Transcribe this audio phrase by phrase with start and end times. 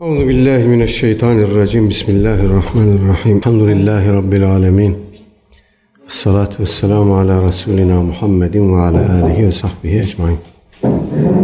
[0.00, 1.90] Euzu billahi mineşşeytanirracim.
[1.90, 3.36] Bismillahirrahmanirrahim.
[3.36, 4.96] Elhamdülillahi rabbil alamin.
[6.06, 10.36] Essalatu vesselamu ala Resulina Muhammedin ve ala alihi ve sahbihi ecmaîn.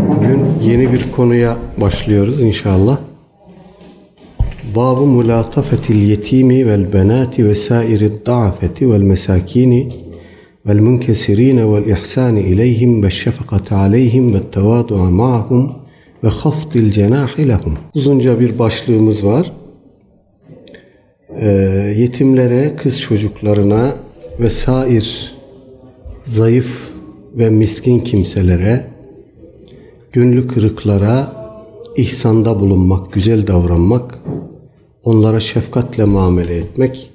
[0.08, 2.98] Bugün yeni bir konuya başlıyoruz inşallah.
[4.76, 9.88] Babu mulatafetil yetimi vel benati ve sairi da'afeti vel mesakini
[10.66, 15.81] vel munkesirine vel ihsani ileyhim ve şefakati aleyhim ve tevadu'a ma'hum
[16.24, 17.78] ve hafdil cenahi lehum.
[17.94, 19.52] Uzunca bir başlığımız var.
[21.40, 21.46] Ee,
[21.96, 23.92] yetimlere, kız çocuklarına
[24.40, 25.34] ve sair
[26.24, 26.90] zayıf
[27.34, 28.86] ve miskin kimselere,
[30.12, 31.32] gönlü kırıklara
[31.96, 34.18] ihsanda bulunmak, güzel davranmak,
[35.04, 37.10] onlara şefkatle muamele etmek,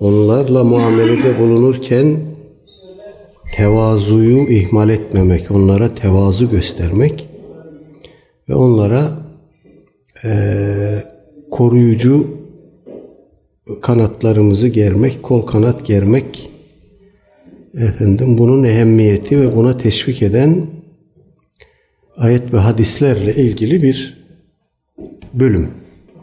[0.00, 2.16] onlarla muamelede bulunurken
[3.56, 7.27] tevazuyu ihmal etmemek, onlara tevazu göstermek
[8.48, 9.12] ve onlara
[10.24, 11.04] eee,
[11.50, 12.26] koruyucu
[13.82, 16.50] kanatlarımızı germek, kol kanat germek
[17.74, 20.66] efendim bunun ehemmiyeti ve buna teşvik eden
[22.16, 24.18] ayet ve hadislerle ilgili bir
[25.34, 25.68] bölüm.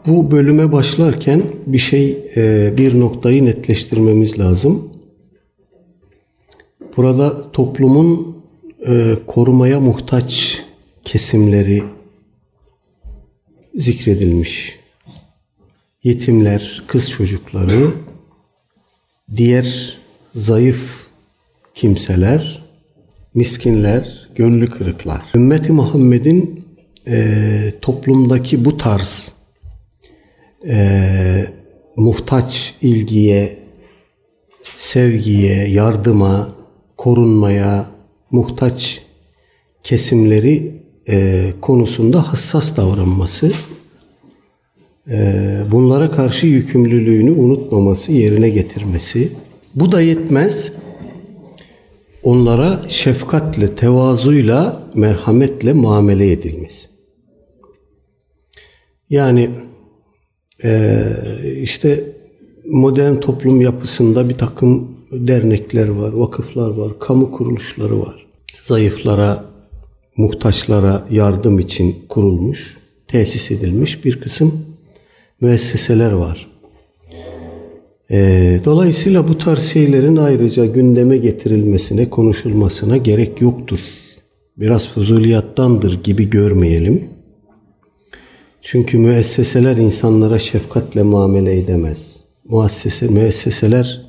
[0.06, 4.88] Bu bölüme başlarken bir şey, eee, bir noktayı netleştirmemiz lazım.
[6.96, 8.36] Burada toplumun
[8.86, 10.62] eee, korumaya muhtaç
[11.04, 11.82] kesimleri
[13.76, 14.78] zikredilmiş.
[16.02, 17.90] Yetimler, kız çocukları,
[19.36, 19.98] diğer
[20.34, 21.06] zayıf
[21.74, 22.62] kimseler,
[23.34, 25.22] miskinler, gönlü kırıklar.
[25.34, 26.66] Ümmeti Muhammed'in
[27.06, 29.32] eee, toplumdaki bu tarz
[30.64, 31.52] eee,
[31.96, 33.58] muhtaç ilgiye,
[34.76, 36.54] sevgiye, yardıma,
[36.96, 37.90] korunmaya
[38.30, 39.02] muhtaç
[39.82, 43.52] kesimleri e, konusunda hassas davranması,
[45.10, 49.32] e, bunlara karşı yükümlülüğünü unutmaması, yerine getirmesi.
[49.74, 50.72] Bu da yetmez.
[52.22, 56.86] Onlara şefkatle, tevazuyla, merhametle muamele edilmesi.
[59.10, 59.50] Yani
[60.64, 61.04] e,
[61.60, 62.04] işte
[62.66, 68.26] modern toplum yapısında bir takım dernekler var, vakıflar var, kamu kuruluşları var.
[68.60, 69.44] Zayıflara,
[70.16, 72.76] muhtaçlara yardım için kurulmuş,
[73.08, 74.66] tesis edilmiş bir kısım
[75.40, 76.46] müesseseler var.
[78.10, 83.80] Ee, dolayısıyla bu tarz şeylerin ayrıca gündeme getirilmesine, konuşulmasına gerek yoktur.
[84.56, 87.04] Biraz fuzuliyattandır gibi görmeyelim.
[88.62, 92.16] Çünkü müesseseler insanlara şefkatle muamele edemez.
[92.48, 94.02] Muassese, müesseseler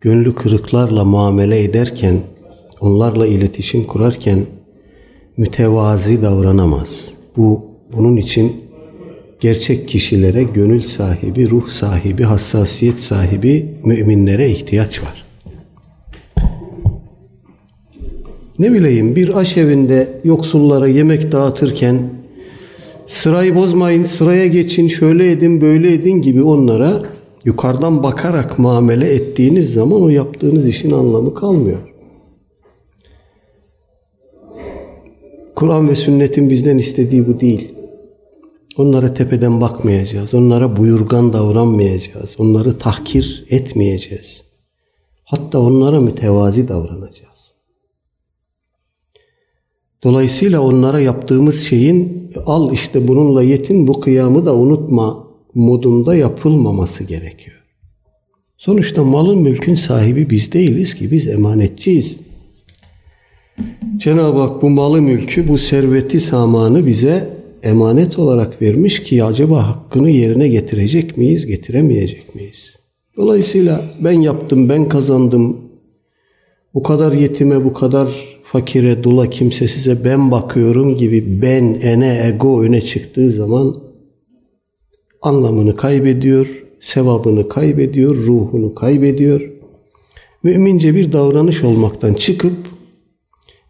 [0.00, 2.20] gönlü kırıklarla muamele ederken,
[2.80, 4.46] onlarla iletişim kurarken
[5.40, 7.08] mütevazi davranamaz.
[7.36, 7.62] Bu
[7.96, 8.52] bunun için
[9.40, 15.24] gerçek kişilere gönül sahibi, ruh sahibi, hassasiyet sahibi müminlere ihtiyaç var.
[18.58, 21.98] Ne bileyim bir aşevinde yoksullara yemek dağıtırken
[23.06, 27.02] sırayı bozmayın, sıraya geçin, şöyle edin, böyle edin gibi onlara
[27.44, 31.89] yukarıdan bakarak muamele ettiğiniz zaman o yaptığınız işin anlamı kalmıyor.
[35.60, 37.74] Kur'an ve sünnetin bizden istediği bu değil.
[38.76, 40.34] Onlara tepeden bakmayacağız.
[40.34, 42.36] Onlara buyurgan davranmayacağız.
[42.38, 44.42] Onları tahkir etmeyeceğiz.
[45.24, 47.52] Hatta onlara mütevazi davranacağız.
[50.02, 57.64] Dolayısıyla onlara yaptığımız şeyin al işte bununla yetin bu kıyamı da unutma modunda yapılmaması gerekiyor.
[58.58, 62.29] Sonuçta malın mülkün sahibi biz değiliz ki biz emanetçiyiz.
[63.96, 67.28] Cenab-ı Hak bu malı mülkü, bu serveti samanı bize
[67.62, 72.74] emanet olarak vermiş ki acaba hakkını yerine getirecek miyiz, getiremeyecek miyiz?
[73.16, 75.56] Dolayısıyla ben yaptım, ben kazandım.
[76.74, 82.80] Bu kadar yetime, bu kadar fakire, dula kimsesize ben bakıyorum gibi ben, ene, ego öne
[82.80, 83.76] çıktığı zaman
[85.22, 89.50] anlamını kaybediyor, sevabını kaybediyor, ruhunu kaybediyor.
[90.42, 92.56] Mümince bir davranış olmaktan çıkıp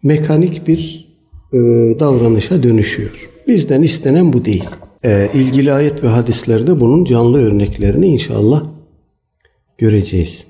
[0.02, 1.10] mekanik bir
[1.52, 1.58] e,
[2.00, 3.30] davranışa dönüşüyor.
[3.46, 4.64] Bizden istenen bu değil.
[5.04, 8.64] E, ilgili ayet ve hadislerde bunun canlı örneklerini inşallah
[9.78, 10.44] göreceğiz.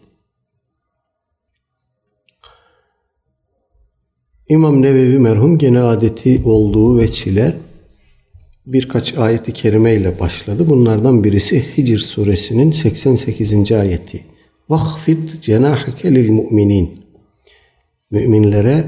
[4.48, 7.54] İmam Nevevi merhum gene adeti olduğu veçile
[8.66, 10.68] birkaç ayeti kerime ile başladı.
[10.68, 13.72] Bunlardan birisi Hicr suresinin 88.
[13.72, 14.24] ayeti.
[14.68, 17.00] Vakfid cenahike lil mu'minin.
[18.10, 18.84] Müminlere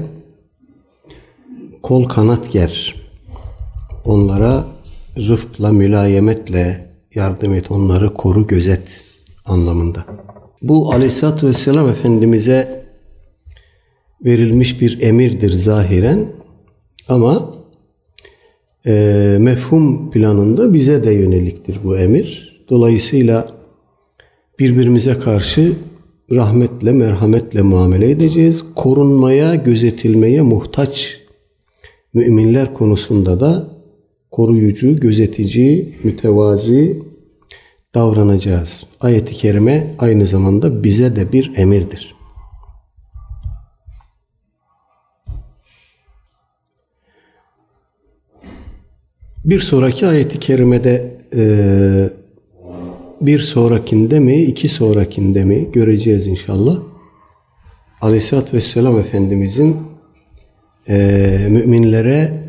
[1.83, 2.95] kol kanat ger.
[4.05, 4.65] Onlara
[5.17, 9.05] rıfkla, mülayemetle yardım et, onları koru, gözet
[9.45, 10.05] anlamında.
[10.61, 12.83] Bu Aleyhisselatü Vesselam Efendimiz'e
[14.25, 16.25] verilmiş bir emirdir zahiren
[17.07, 17.51] ama
[18.85, 22.63] e, mefhum planında bize de yöneliktir bu emir.
[22.69, 23.47] Dolayısıyla
[24.59, 25.73] birbirimize karşı
[26.31, 28.63] rahmetle, merhametle muamele edeceğiz.
[28.75, 31.22] Korunmaya, gözetilmeye muhtaç
[32.13, 33.67] müminler konusunda da
[34.31, 37.03] koruyucu, gözetici, mütevazi
[37.95, 38.83] davranacağız.
[39.01, 42.15] Ayet-i kerime aynı zamanda bize de bir emirdir.
[49.45, 51.43] Bir sonraki ayeti kerimede e,
[53.21, 56.79] bir sonrakinde mi, iki sonrakinde mi göreceğiz inşallah.
[58.01, 59.77] Aleyhisselatü Vesselam Efendimizin
[60.89, 62.43] e, müminlere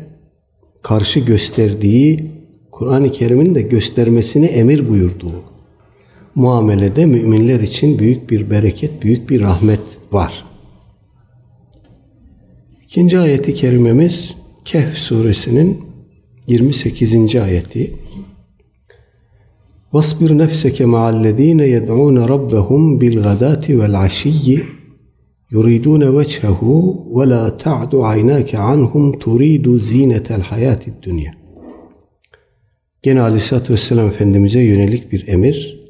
[0.81, 2.25] karşı gösterdiği,
[2.71, 5.43] Kur'an-ı Kerim'in de göstermesini emir buyurduğu
[6.35, 9.79] muamelede müminler için büyük bir bereket, büyük bir rahmet
[10.11, 10.45] var.
[12.83, 14.35] İkinci ayeti kerimemiz
[14.65, 15.85] Kehf suresinin
[16.47, 17.35] 28.
[17.35, 17.93] ayeti.
[19.93, 24.63] Vasbir nefseke ma'allezine yed'un rabbahum bil gadati vel ashiyi
[25.54, 26.64] يريدون وجهه
[27.16, 31.40] ولا تعد عيناك عنهم تريد زينة الحياة الدنيا
[33.02, 35.80] Gene Aleyhisselatü Vesselam Efendimiz'e yönelik bir emir.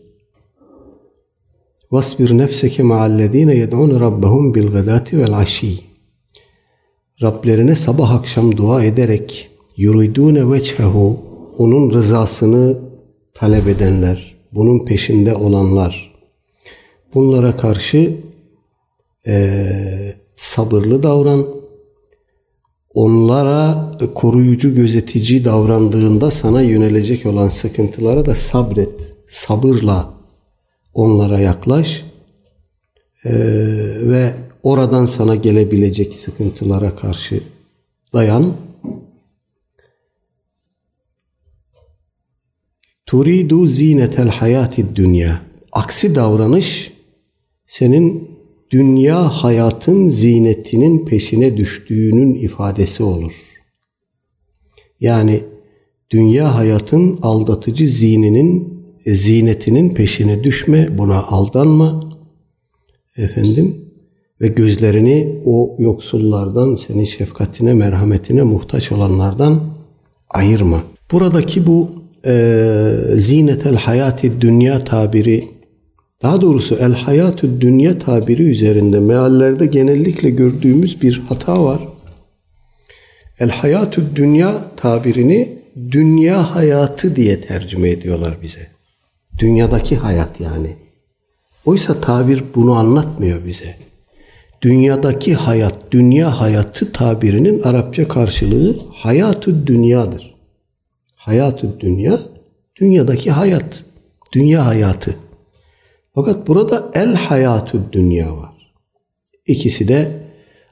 [1.91, 5.79] Vasbir nefseke ma'allezine yed'un rabbahum bil gadati vel aşi.
[7.23, 11.21] Rablerine sabah akşam dua ederek yuridune vechehu
[11.59, 12.79] onun rızasını
[13.35, 16.13] talep edenler, bunun peşinde olanlar,
[17.15, 18.17] bunlara karşı
[19.28, 21.46] e, sabırlı davran,
[22.94, 30.14] onlara koruyucu, gözetici davrandığında sana yönelecek olan sıkıntılara da sabret, sabırla
[30.94, 32.06] onlara yaklaş
[33.26, 33.32] e,
[34.10, 34.34] ve
[34.64, 37.44] oradan sana gelebilecek sıkıntılara karşı
[38.14, 38.54] dayan.
[43.06, 45.42] Turidu zinetel hayati dünya.
[45.72, 46.94] Aksi davranış
[47.68, 48.35] senin
[48.76, 53.34] dünya hayatın zinetinin peşine düştüğünün ifadesi olur.
[55.00, 55.44] Yani
[56.12, 62.00] dünya hayatın aldatıcı zininin zinetinin peşine düşme, buna aldanma.
[63.18, 63.76] Efendim
[64.42, 69.62] ve gözlerini o yoksullardan, senin şefkatine, merhametine muhtaç olanlardan
[70.30, 70.84] ayırma.
[71.12, 71.90] Buradaki bu
[72.26, 75.55] e, zinetel hayati dünya tabiri
[76.22, 81.82] daha doğrusu el hayatü dünya tabiri üzerinde meallerde genellikle gördüğümüz bir hata var.
[83.40, 85.60] El hayatü dünya tabirini
[85.92, 88.68] dünya hayatı diye tercüme ediyorlar bize.
[89.40, 90.76] Dünyadaki hayat yani.
[91.66, 93.76] Oysa tabir bunu anlatmıyor bize.
[94.62, 100.36] Dünyadaki hayat, dünya hayatı tabirinin Arapça karşılığı hayatü dünyadır.
[101.16, 102.20] Hayatü dünya,
[102.76, 103.84] dünyadaki hayat,
[104.34, 105.16] dünya hayatı.
[106.16, 108.74] Fakat burada el hayatü dünya var.
[109.48, 110.12] İkisi de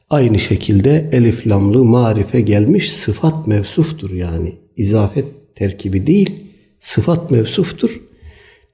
[0.09, 4.55] aynı şekilde elif lamlı marife gelmiş sıfat mevsuftur yani.
[4.77, 5.25] İzafet
[5.55, 6.35] terkibi değil,
[6.79, 8.01] sıfat mevsuftur.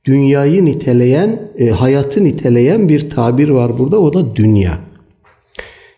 [0.05, 4.79] Dünyayı niteleyen, e, hayatı niteleyen bir tabir var burada o da dünya.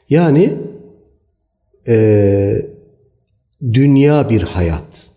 [0.10, 0.54] Yani
[1.88, 2.66] e,
[3.74, 5.08] dünya bir hayat.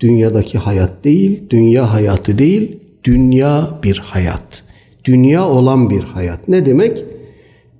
[0.00, 4.62] Dünyadaki hayat değil, dünya hayatı değil, dünya bir hayat.
[5.04, 6.48] Dünya olan bir hayat.
[6.48, 7.04] Ne demek?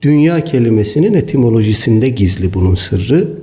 [0.02, 3.38] Dünya kelimesinin etimolojisinde gizli bunun sırrı.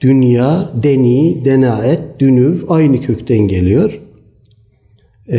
[0.00, 4.00] Dünya, deni, denaet, dünüv aynı kökten geliyor.
[5.32, 5.38] E,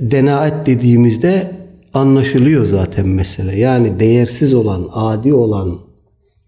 [0.00, 1.50] denaet dediğimizde
[1.94, 3.58] anlaşılıyor zaten mesele.
[3.58, 5.80] Yani değersiz olan, adi olan,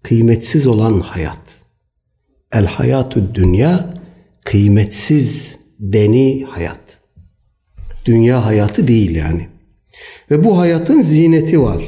[0.02, 1.58] kıymetsiz olan hayat.
[2.52, 3.94] El hayatü dünya
[4.44, 6.81] kıymetsiz deni hayat.
[8.04, 9.48] Dünya hayatı değil yani.
[10.30, 11.82] Ve bu hayatın zineti var.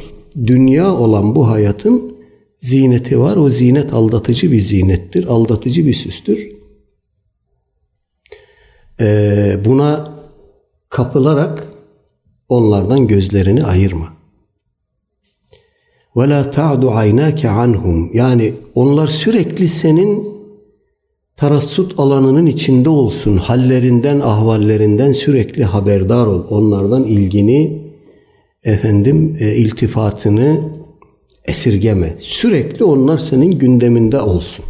[0.47, 2.17] Dünya olan bu hayatın
[2.59, 3.37] zineti var.
[3.37, 5.27] O zinet aldatıcı bir zinettir.
[5.27, 6.49] Aldatıcı bir süstür.
[9.01, 10.15] Ee, buna
[10.89, 11.69] kapılarak
[12.49, 14.15] onlardan gözlerini ayırma.
[16.17, 18.11] Ve la ta'du aynake anhum.
[18.15, 20.34] Yani onlar sürekli senin
[21.37, 23.37] tarassut alanının içinde olsun.
[23.37, 26.45] Hallerinden, ahvallerinden sürekli haberdar ol.
[26.51, 27.83] Onlardan ilgini,
[28.65, 30.61] efendim, e, iltifatını
[31.45, 32.15] esirgeme.
[32.19, 34.65] Sürekli onlar senin gündeminde olsun.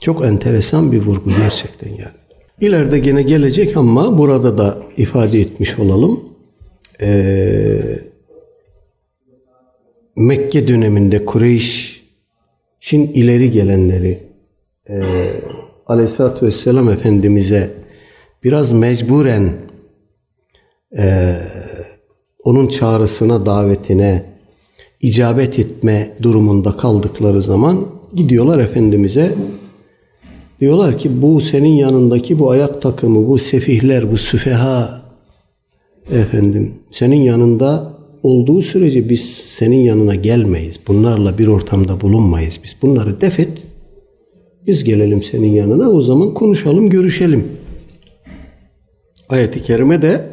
[0.00, 2.18] Çok enteresan bir vurgu gerçekten yani.
[2.60, 6.20] İleride gene gelecek ama burada da ifade etmiş olalım.
[7.00, 7.98] Ee,
[10.16, 12.02] Mekke döneminde Kureyş'in
[13.14, 14.18] ileri gelenleri
[14.88, 15.02] e,
[15.88, 17.70] Aleyhisselatü Vesselam Efendimiz'e
[18.44, 19.52] biraz mecburen
[20.98, 21.36] e,
[22.44, 24.22] onun çağrısına, davetine
[25.00, 29.34] icabet etme durumunda kaldıkları zaman gidiyorlar Efendimiz'e
[30.60, 35.02] diyorlar ki bu senin yanındaki bu ayak takımı, bu sefihler, bu süfeha
[36.10, 37.92] efendim senin yanında
[38.22, 40.80] olduğu sürece biz senin yanına gelmeyiz.
[40.88, 42.76] Bunlarla bir ortamda bulunmayız biz.
[42.82, 43.67] Bunları defet.
[44.68, 47.48] Biz gelelim senin yanına o zaman konuşalım, görüşelim.
[49.28, 50.24] Ayet-i Kerime de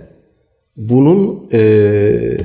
[0.77, 2.37] bunun e,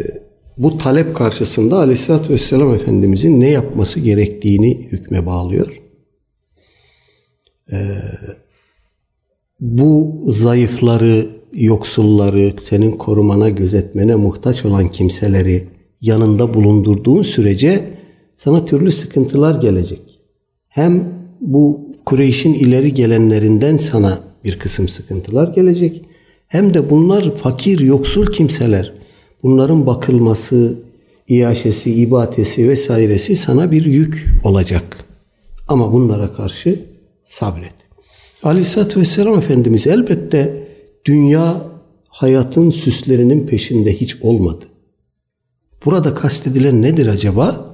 [0.59, 5.83] bu talep karşısında Aleyhisselatü Vesselam Efendimizin ne yapması gerektiğini hükme bağlıyor.
[7.73, 7.79] E,
[9.61, 15.69] bu zayıfları, yoksulları, senin korumana, gözetmene muhtaç olan kimseleri
[16.01, 17.91] yanında bulundurduğun sürece
[18.37, 20.21] sana türlü sıkıntılar gelecek.
[20.69, 26.03] Hem bu Kureyş'in ileri gelenlerinden sana bir kısım sıkıntılar gelecek.
[26.49, 28.93] Hem de bunlar fakir, yoksul kimseler.
[29.43, 30.75] Bunların bakılması,
[31.29, 35.05] iaşesi, ibatesi vesairesi sana bir yük olacak.
[35.69, 36.81] Ama bunlara karşı
[37.25, 37.73] sabret.
[38.43, 40.69] Aleyhisselatü Vesselam Efendimiz elbette
[41.05, 41.63] dünya
[42.09, 44.65] hayatın süslerinin peşinde hiç olmadı.
[45.85, 47.70] Burada kastedilen nedir acaba?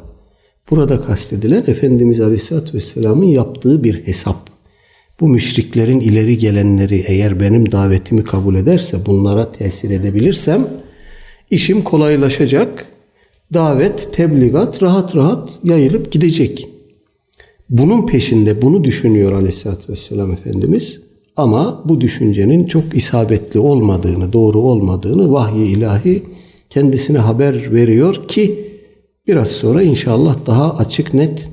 [0.71, 4.37] Burada kastedilen Efendimiz Aleyhisselatü Vesselam'ın yaptığı bir hesap.
[5.21, 10.69] Bu müşriklerin ileri gelenleri eğer benim davetimi kabul ederse bunlara tesir edebilirsem
[11.51, 12.87] işim kolaylaşacak.
[13.55, 16.69] Davet, tebligat rahat rahat yayılıp gidecek.
[17.71, 21.01] Bunun peşinde bunu düşünüyor Aleyhisselatü Vesselam Efendimiz.
[21.37, 26.23] Ama bu düşüncenin çok isabetli olmadığını, doğru olmadığını vahiy ilahi
[26.71, 28.66] kendisine haber veriyor ki
[29.28, 31.50] biraz sonra inşallah daha açık net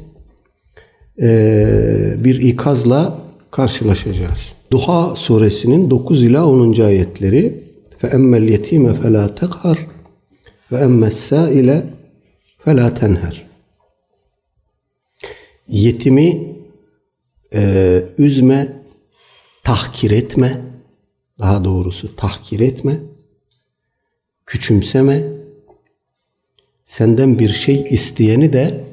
[2.24, 3.18] bir ikazla
[3.50, 4.52] karşılaşacağız.
[4.70, 6.80] Duha suresinin 9 ila 10.
[6.80, 7.68] ayetleri
[8.00, 9.78] فَاَمَّا الْيَت۪يمَ فَلَا تَقْهَرْ
[10.70, 11.82] وَاَمَّا السَّائِلَ
[12.64, 13.36] فَلَا تَنْهَرْ
[15.68, 16.54] Yetimi
[17.54, 18.82] e, üzme,
[19.64, 20.60] tahkir etme,
[21.38, 22.98] daha doğrusu tahkir etme,
[24.46, 25.22] küçümseme,
[26.93, 28.83] senden bir şey isteyeni de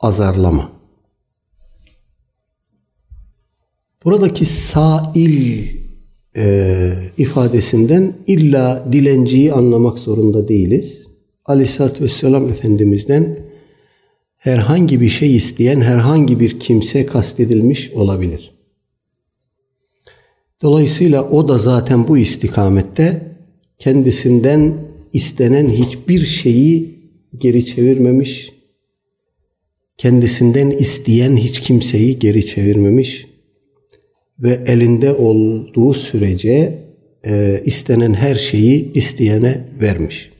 [0.00, 0.72] azarlama.
[4.04, 5.64] Buradaki sail
[6.36, 11.06] e, ifadesinden illa dilenciyi anlamak zorunda değiliz.
[11.44, 13.38] Aleyhisselatü Vesselam Efendimiz'den
[14.36, 18.54] herhangi bir şey isteyen herhangi bir kimse kastedilmiş olabilir.
[20.62, 23.36] Dolayısıyla o da zaten bu istikamette
[23.78, 24.74] kendisinden
[25.12, 26.95] istenen hiçbir şeyi
[27.38, 28.50] geri çevirmemiş,
[29.98, 33.26] kendisinden isteyen hiç kimseyi geri çevirmemiş
[34.38, 36.78] ve elinde olduğu sürece
[37.26, 40.30] e, istenen her şeyi isteyene vermiş.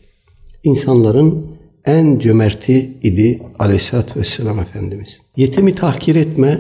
[0.64, 1.46] İnsanların
[1.84, 5.18] en cömerti idi aleyhissalatü vesselam Efendimiz.
[5.36, 6.58] Yetimi tahkir etme,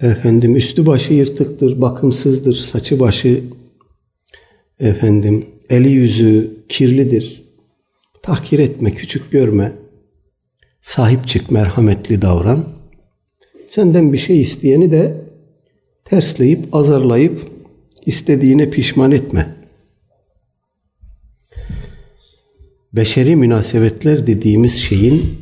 [0.00, 3.40] efendim üstü başı yırtıktır, bakımsızdır, saçı başı
[4.80, 7.43] efendim eli yüzü kirlidir.
[8.24, 9.72] Tahkir etme, küçük görme.
[10.82, 12.64] Sahip çık, merhametli davran.
[13.66, 15.14] Senden bir şey isteyeni de
[16.04, 17.40] tersleyip, azarlayıp
[18.06, 19.56] istediğine pişman etme.
[22.92, 25.38] Beşeri münasebetler dediğimiz şeyin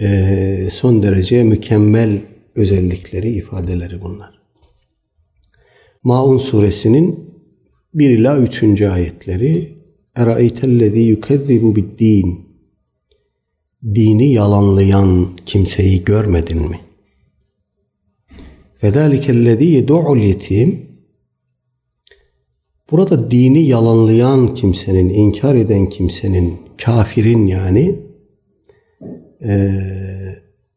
[0.00, 2.20] e, son derece mükemmel
[2.54, 4.40] özellikleri, ifadeleri bunlar.
[6.02, 7.34] Maun suresinin
[7.94, 8.82] 1 ila 3.
[8.82, 9.77] ayetleri
[10.18, 12.48] Eraeytellezî yukezzibu bid-din
[13.94, 16.80] Dini yalanlayan kimseyi görmedin mi?
[18.80, 20.88] Fezâlikellezî yed'u'l yetim
[22.90, 27.98] Burada dini yalanlayan kimsenin, inkar eden kimsenin, kafirin yani
[29.44, 29.70] e,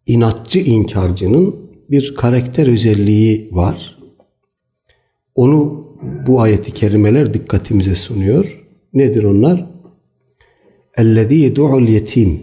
[0.05, 1.55] inatçı inkarcının
[1.89, 3.97] bir karakter özelliği var.
[5.35, 5.87] Onu
[6.27, 8.60] bu ayeti kerimeler dikkatimize sunuyor.
[8.93, 9.65] Nedir onlar?
[10.97, 12.39] Ellezî yed'ul yetim.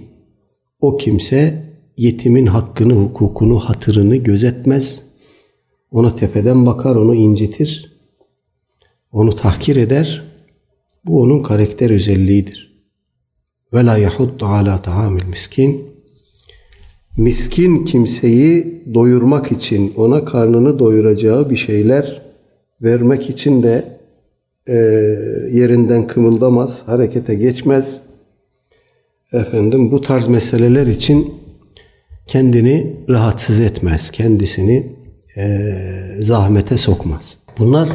[0.80, 1.62] O kimse
[1.96, 5.02] yetimin hakkını, hukukunu, hatırını gözetmez.
[5.90, 7.98] Ona tepeden bakar, onu incitir.
[9.12, 10.24] Onu tahkir eder.
[11.04, 12.82] Bu onun karakter özelliğidir.
[13.72, 15.88] Ve la yahuddu ala taamil miskin.
[17.16, 22.22] Miskin kimseyi doyurmak için ona karnını doyuracağı bir şeyler
[22.82, 23.97] vermek için de
[24.68, 24.74] e,
[25.52, 28.00] yerinden kımıldamaz, harekete geçmez.
[29.32, 31.34] Efendim bu tarz meseleler için
[32.26, 34.92] kendini rahatsız etmez, kendisini
[35.36, 35.74] e,
[36.18, 37.36] zahmete sokmaz.
[37.58, 37.88] Bunlar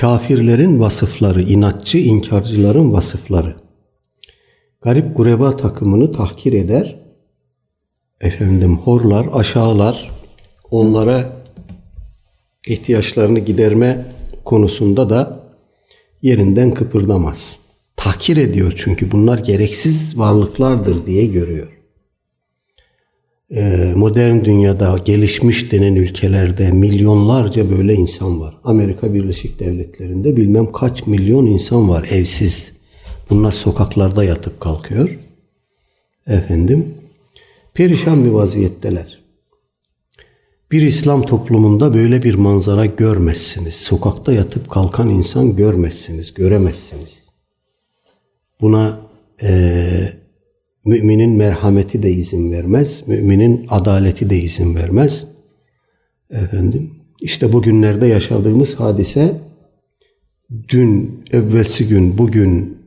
[0.00, 3.56] kafirlerin vasıfları, inatçı inkarcıların vasıfları.
[4.82, 6.96] Garip gureba takımını tahkir eder,
[8.20, 10.10] efendim horlar, aşağılar,
[10.70, 11.32] onlara
[12.68, 14.06] ihtiyaçlarını giderme
[14.44, 15.42] konusunda da
[16.22, 17.56] yerinden kıpırdamaz.
[17.96, 21.68] Tahkir ediyor çünkü bunlar gereksiz varlıklardır diye görüyor.
[23.54, 28.56] Ee, modern dünyada gelişmiş denen ülkelerde milyonlarca böyle insan var.
[28.64, 32.72] Amerika Birleşik Devletleri'nde bilmem kaç milyon insan var evsiz.
[33.30, 35.18] Bunlar sokaklarda yatıp kalkıyor.
[36.26, 36.94] Efendim
[37.74, 39.21] perişan bir vaziyetteler.
[40.72, 43.74] Bir İslam toplumunda böyle bir manzara görmezsiniz.
[43.74, 47.18] Sokakta yatıp kalkan insan görmezsiniz, göremezsiniz.
[48.60, 48.98] Buna
[49.42, 49.52] e,
[50.84, 55.26] müminin merhameti de izin vermez, müminin adaleti de izin vermez.
[56.30, 56.90] Efendim,
[57.22, 59.40] işte bugünlerde yaşadığımız hadise
[60.68, 62.78] dün, evvelsi gün, bugün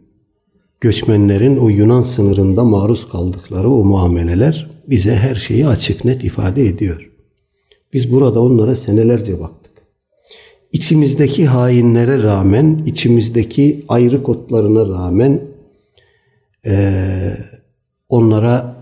[0.81, 7.14] göçmenlerin o Yunan sınırında maruz kaldıkları o muameleler bize her şeyi açık net ifade ediyor.
[7.95, 9.71] Biz burada onlara senelerce baktık.
[10.71, 15.41] İçimizdeki hainlere rağmen, içimizdeki ayrı kotlarına rağmen
[16.65, 17.37] e,
[18.09, 18.75] onlara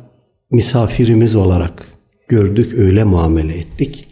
[0.51, 1.87] misafirimiz olarak
[2.27, 4.07] gördük, öyle muamele ettik.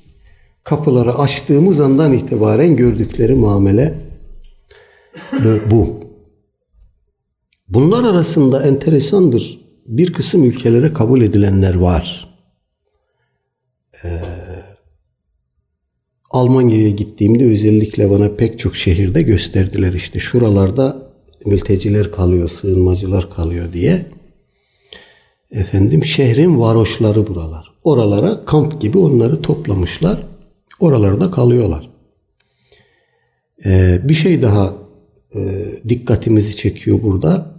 [0.63, 3.93] Kapıları açtığımız andan itibaren gördükleri muamele
[5.71, 5.99] bu.
[7.67, 9.61] Bunlar arasında enteresandır.
[9.87, 12.29] Bir kısım ülkelere kabul edilenler var.
[14.03, 14.40] Ee,
[16.31, 21.11] Almanya'ya gittiğimde özellikle bana pek çok şehirde gösterdiler işte şuralarda
[21.45, 24.05] mülteciler kalıyor, sığınmacılar kalıyor diye.
[25.51, 27.71] Efendim şehrin varoşları buralar.
[27.83, 30.19] Oralara kamp gibi onları toplamışlar.
[30.79, 31.89] Oralarda kalıyorlar.
[33.65, 34.73] Ee, bir şey daha
[35.35, 35.39] e,
[35.89, 37.51] dikkatimizi çekiyor burada.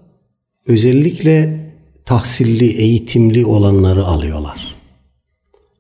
[0.67, 1.61] Özellikle
[2.05, 4.72] tahsilli, eğitimli olanları alıyorlar.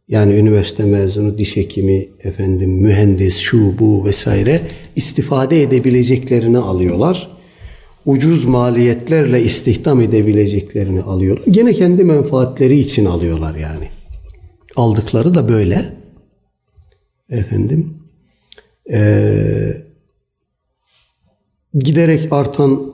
[0.08, 4.60] Yani üniversite mezunu, diş hekimi, efendim mühendis, şu bu vesaire
[4.96, 7.30] istifade edebileceklerini alıyorlar.
[8.06, 11.44] Ucuz maliyetlerle istihdam edebileceklerini alıyorlar.
[11.46, 13.88] Gene kendi menfaatleri için alıyorlar yani.
[14.76, 15.82] Aldıkları da böyle.
[17.30, 17.98] Efendim.
[18.92, 19.82] Ee,
[21.74, 22.92] giderek artan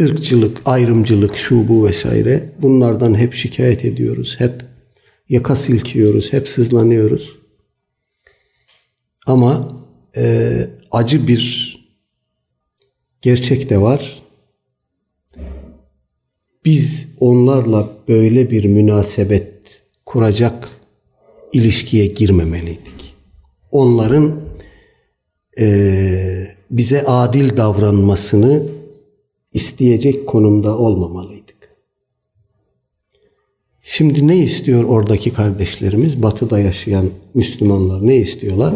[0.00, 4.34] ırkçılık, ayrımcılık, şu bu vesaire bunlardan hep şikayet ediyoruz.
[4.38, 4.71] Hep
[5.28, 7.38] yaka silkiyoruz, hep sızlanıyoruz.
[9.26, 9.82] Ama
[10.16, 10.52] e,
[10.90, 11.76] acı bir
[13.22, 14.22] gerçek de var.
[16.64, 20.70] Biz onlarla böyle bir münasebet kuracak
[21.52, 23.14] ilişkiye girmemeliydik.
[23.70, 24.40] Onların
[25.58, 28.62] e, bize adil davranmasını
[29.52, 31.41] isteyecek konumda olmamalıydık.
[33.94, 36.22] Şimdi ne istiyor oradaki kardeşlerimiz?
[36.22, 38.74] Batı'da yaşayan Müslümanlar ne istiyorlar?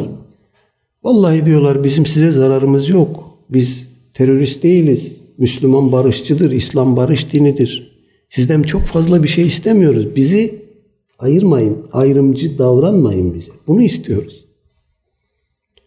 [1.04, 3.38] Vallahi diyorlar bizim size zararımız yok.
[3.50, 5.16] Biz terörist değiliz.
[5.38, 6.50] Müslüman barışçıdır.
[6.50, 7.92] İslam barış dinidir.
[8.30, 10.16] Sizden çok fazla bir şey istemiyoruz.
[10.16, 10.62] Bizi
[11.18, 11.78] ayırmayın.
[11.92, 13.52] Ayrımcı davranmayın bize.
[13.66, 14.44] Bunu istiyoruz.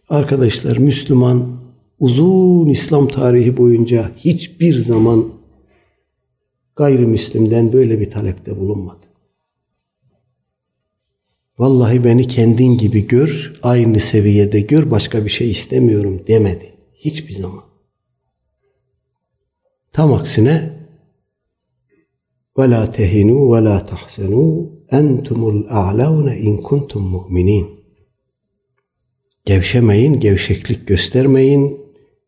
[0.08, 1.46] Arkadaşlar Müslüman
[1.98, 5.24] uzun İslam tarihi boyunca hiçbir zaman
[6.76, 9.09] gayrimüslimden böyle bir talepte bulunmadı.
[11.59, 16.73] Vallahi beni kendin gibi gör, aynı seviyede gör, başka bir şey istemiyorum demedi.
[16.95, 17.63] Hiçbir zaman.
[19.93, 20.75] Tam aksine
[22.59, 24.51] وَلَا تَهِنُوا وَلَا تَحْسَنُوا
[24.99, 27.65] اَنْتُمُ الْاَعْلَوْنَ اِنْ كُنْتُمْ مُؤْمِنِينَ
[29.45, 31.79] Gevşemeyin, gevşeklik göstermeyin,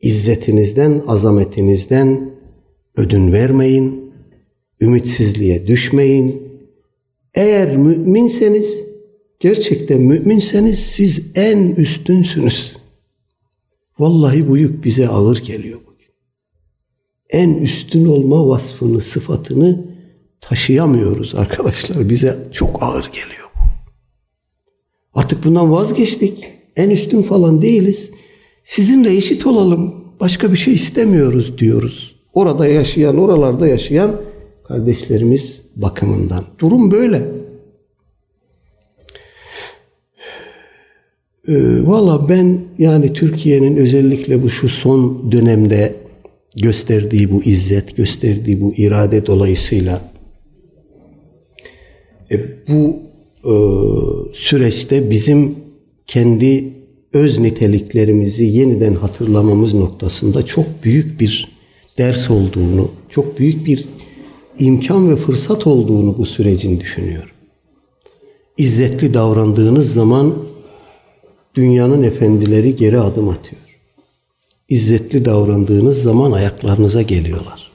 [0.02, 2.32] izzetinizden, azametinizden
[2.96, 4.14] ödün vermeyin,
[4.82, 6.44] ümitsizliğe düşmeyin.
[7.34, 8.86] Eğer müminseniz
[9.43, 12.73] gerçekten müminseniz siz en üstünsünüz.
[13.99, 16.09] Vallahi bu yük bize ağır geliyor bugün.
[17.31, 19.85] En üstün olma vasfını, sıfatını
[20.41, 22.09] taşıyamıyoruz arkadaşlar.
[22.09, 23.61] Bize çok ağır geliyor bu.
[25.15, 26.45] Artık bundan vazgeçtik.
[26.77, 28.11] En üstün falan değiliz.
[28.65, 29.95] Sizinle eşit olalım.
[30.21, 32.17] Başka bir şey istemiyoruz diyoruz.
[32.35, 34.21] Orada yaşayan, oralarda yaşayan
[34.69, 36.45] kardeşlerimiz bakımından.
[36.59, 37.42] Durum böyle.
[41.49, 45.95] Ee, Valla ben yani Türkiye'nin özellikle bu şu son dönemde
[46.57, 50.11] gösterdiği bu izzet, gösterdiği bu irade dolayısıyla
[52.31, 52.97] e, bu
[53.45, 53.55] e,
[54.35, 55.55] süreçte bizim
[56.07, 56.65] kendi
[57.13, 61.49] öz niteliklerimizi yeniden hatırlamamız noktasında çok büyük bir
[61.99, 63.85] ders olduğunu, çok büyük bir
[64.59, 67.31] imkan ve fırsat olduğunu bu sürecin düşünüyorum.
[68.59, 70.35] İzzetli davrandığınız zaman
[71.55, 73.63] dünyanın efendileri geri adım atıyor.
[74.69, 77.73] İzzetli davrandığınız zaman ayaklarınıza geliyorlar.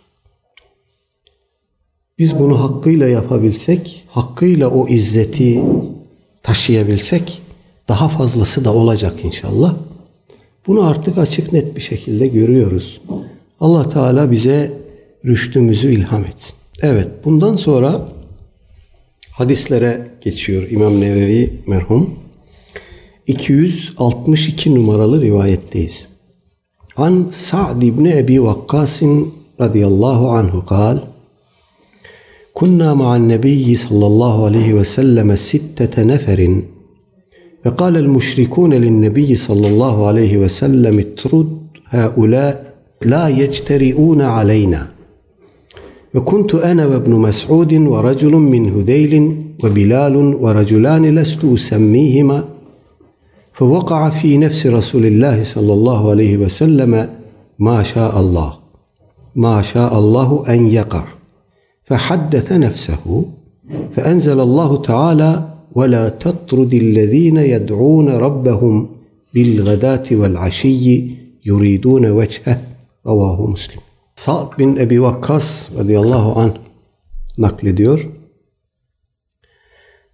[2.19, 5.63] Biz bunu hakkıyla yapabilsek, hakkıyla o izzeti
[6.43, 7.41] taşıyabilsek
[7.87, 9.75] daha fazlası da olacak inşallah.
[10.67, 13.01] Bunu artık açık net bir şekilde görüyoruz.
[13.59, 14.71] Allah Teala bize
[15.25, 16.55] rüştümüzü ilham etsin.
[16.81, 18.09] Evet bundan sonra
[19.31, 22.16] hadislere geçiyor İmam Nevevi merhum.
[23.26, 26.08] 262 numaralı rivayetteyiz.
[26.96, 29.02] An Sa'd ibn Ebi Vakkas
[29.60, 30.98] radıyallahu anhu kal
[32.54, 36.40] كنا مع النبي صلى الله عليه وسلم ستة نفر
[37.64, 44.86] فقال المشركون للنبي صلى الله عليه وسلم اترد هؤلاء لا يجترئون علينا
[46.14, 52.38] وكنت أنا وابن مسعود ورجل من هذيل وبلال ورجلان لست أسميهما
[53.56, 57.08] فوقع في نفس رسول الله صلى الله عليه وسلم
[57.58, 58.58] ما شاء الله
[59.34, 61.04] ما شاء الله ان يقع
[61.84, 63.24] فحدث نفسه
[63.96, 68.88] فانزل الله تعالى ولا تطرد الذين يدعون ربهم
[69.34, 71.10] بالغداة والعشي
[71.46, 72.62] يريدون وجهه
[73.06, 73.80] رواه مسلم
[74.16, 76.52] Sa'd bin Ebi Vakkas radıyallahu anh
[77.38, 78.08] naklediyor.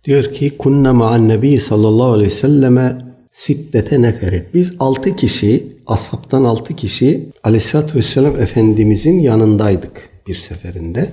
[0.04, 2.98] Diyor ki kunna ma'an nebi sallallahu aleyhi ve selleme
[3.33, 4.45] siddete neferi.
[4.53, 11.09] Biz altı kişi, ashabtan altı kişi aleyhissalatü vesselam Efendimizin yanındaydık bir seferinde.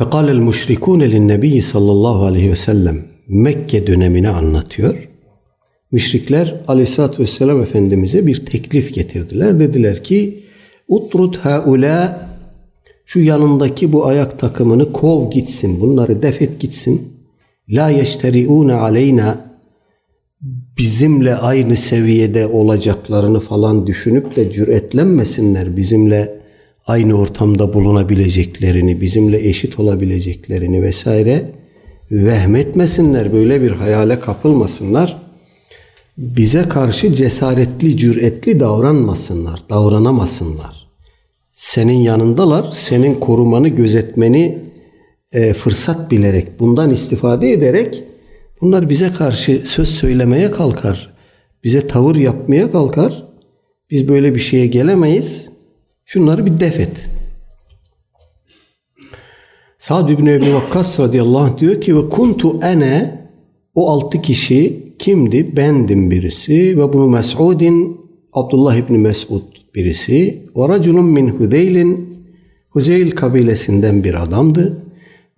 [0.00, 5.08] El müşrikûne linnebiyi sallallahu aleyhi ve sellem Mekke dönemini anlatıyor.
[5.92, 9.60] Müşrikler aleyhissalatü vesselam Efendimiz'e bir teklif getirdiler.
[9.60, 10.44] Dediler ki
[10.88, 12.28] utrut haula
[13.06, 15.80] şu yanındaki bu ayak takımını kov gitsin.
[15.80, 17.12] Bunları defet gitsin.
[17.68, 19.49] La yeşteriune aleyna
[20.80, 25.76] bizimle aynı seviyede olacaklarını falan düşünüp de cüretlenmesinler.
[25.76, 26.40] Bizimle
[26.86, 31.50] aynı ortamda bulunabileceklerini, bizimle eşit olabileceklerini vesaire
[32.10, 33.32] vehmetmesinler.
[33.32, 35.16] Böyle bir hayale kapılmasınlar.
[36.18, 40.86] Bize karşı cesaretli, cüretli davranmasınlar, davranamasınlar.
[41.52, 44.58] Senin yanındalar, senin korumanı, gözetmeni
[45.32, 48.04] e, fırsat bilerek, bundan istifade ederek
[48.60, 51.14] Bunlar bize karşı söz söylemeye kalkar.
[51.64, 53.26] Bize tavır yapmaya kalkar.
[53.90, 55.50] Biz böyle bir şeye gelemeyiz.
[56.04, 56.92] Şunları bir def et.
[59.78, 63.20] Sa'd ibn Ebi Vakkas radıyallahu anh diyor ki ve kuntu ene
[63.74, 65.56] o altı kişi kimdi?
[65.56, 68.00] Bendim birisi ve bunu Mes'udin
[68.32, 69.42] Abdullah ibn Mes'ud
[69.74, 72.14] birisi ve raculun min Huzeylin
[72.70, 74.82] Huzeyl kabilesinden bir adamdı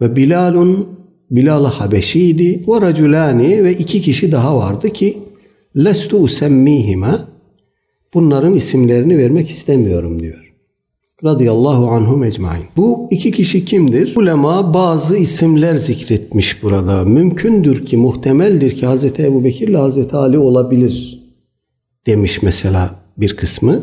[0.00, 0.88] ve Bilalun
[1.33, 2.61] Bilal Habeşi'ydi.
[2.68, 5.18] Ve raculani ve iki kişi daha vardı ki
[5.77, 7.14] lestu usemmihime
[8.14, 10.53] bunların isimlerini vermek istemiyorum diyor.
[11.25, 12.64] Radıyallahu anhum ecmain.
[12.77, 14.16] Bu iki kişi kimdir?
[14.16, 17.05] Ulema bazı isimler zikretmiş burada.
[17.05, 19.05] Mümkündür ki, muhtemeldir ki Hz.
[19.05, 20.14] Ebu Bekir ile Hz.
[20.14, 21.23] Ali olabilir
[22.07, 23.81] demiş mesela bir kısmı.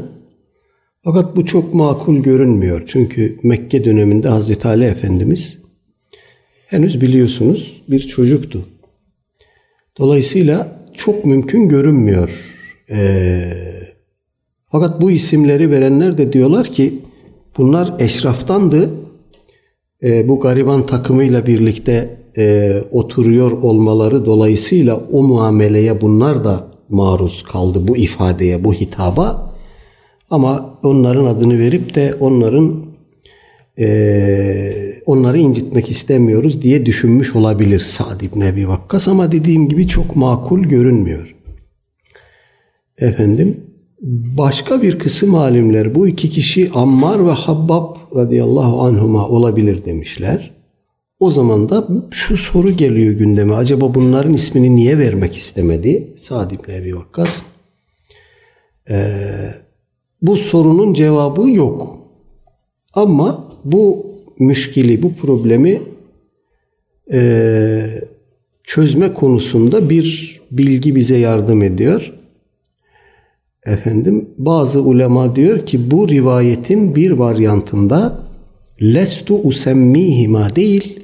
[1.04, 2.84] Fakat bu çok makul görünmüyor.
[2.88, 4.66] Çünkü Mekke döneminde Hz.
[4.66, 5.69] Ali Efendimiz
[6.70, 8.66] henüz biliyorsunuz bir çocuktu.
[9.98, 12.30] Dolayısıyla çok mümkün görünmüyor.
[12.92, 13.54] Ee,
[14.72, 16.94] fakat bu isimleri verenler de diyorlar ki
[17.58, 18.90] bunlar eşraftandı.
[20.04, 27.88] Ee, bu gariban takımıyla birlikte e, oturuyor olmaları dolayısıyla o muameleye bunlar da maruz kaldı
[27.88, 29.56] bu ifadeye, bu hitaba.
[30.30, 32.86] Ama onların adını verip de onların
[33.80, 40.16] e, onları incitmek istemiyoruz diye düşünmüş olabilir Sa'd ibn Ebi Vakkas ama dediğim gibi çok
[40.16, 41.36] makul görünmüyor.
[42.98, 43.64] Efendim
[44.38, 50.52] başka bir kısım alimler bu iki kişi Ammar ve Habbab radıyallahu anhuma olabilir demişler.
[51.20, 53.56] O zaman da şu soru geliyor gündeme.
[53.56, 57.42] Acaba bunların ismini niye vermek istemedi Sa'd ibn Ebi Vakkas?
[58.90, 59.54] Ee,
[60.22, 61.98] bu sorunun cevabı yok.
[62.94, 64.09] Ama bu
[64.40, 65.82] müşkili, bu problemi
[67.12, 68.02] e,
[68.64, 72.14] çözme konusunda bir bilgi bize yardım ediyor.
[73.66, 78.24] Efendim bazı ulema diyor ki bu rivayetin bir varyantında
[78.82, 81.00] lestu usemmihima değil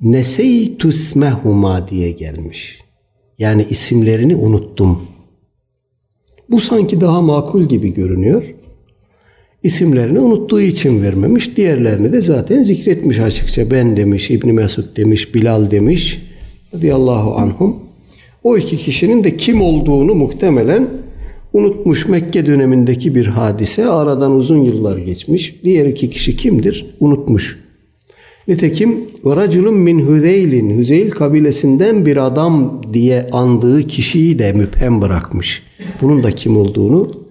[0.00, 2.80] neseytu ismehuma diye gelmiş.
[3.38, 5.02] Yani isimlerini unuttum.
[6.50, 8.54] Bu sanki daha makul gibi görünüyor
[9.64, 11.56] isimlerini unuttuğu için vermemiş.
[11.56, 13.70] Diğerlerini de zaten zikretmiş açıkça.
[13.70, 16.22] Ben demiş, İbn Mesud demiş, Bilal demiş.
[16.74, 17.76] Radiyallahu anhum.
[18.44, 20.88] O iki kişinin de kim olduğunu muhtemelen
[21.52, 23.86] unutmuş Mekke dönemindeki bir hadise.
[23.86, 25.60] Aradan uzun yıllar geçmiş.
[25.64, 26.86] Diğer iki kişi kimdir?
[27.00, 27.64] Unutmuş.
[28.48, 35.62] Nitekim ve raculun min Hüzeyl'in Hüzeyl kabilesinden bir adam diye andığı kişiyi de müphem bırakmış.
[36.02, 37.23] Bunun da kim olduğunu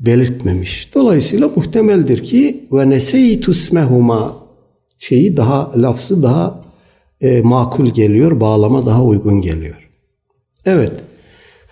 [0.00, 0.90] belirtmemiş.
[0.94, 4.36] Dolayısıyla muhtemeldir ki ve neseytu ismehuma
[4.98, 6.64] şeyi daha lafzı daha
[7.20, 9.90] e, makul geliyor, bağlama daha uygun geliyor.
[10.66, 10.92] Evet.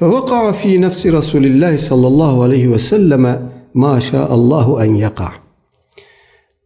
[0.00, 3.38] فَوَقَعَ ف۪ي نَفْسِ رَسُولِ اللّٰهِ sallallahu aleyhi ve selleme
[3.74, 5.30] مَا شَاءَ اللّٰهُ اَنْ يَقَعَ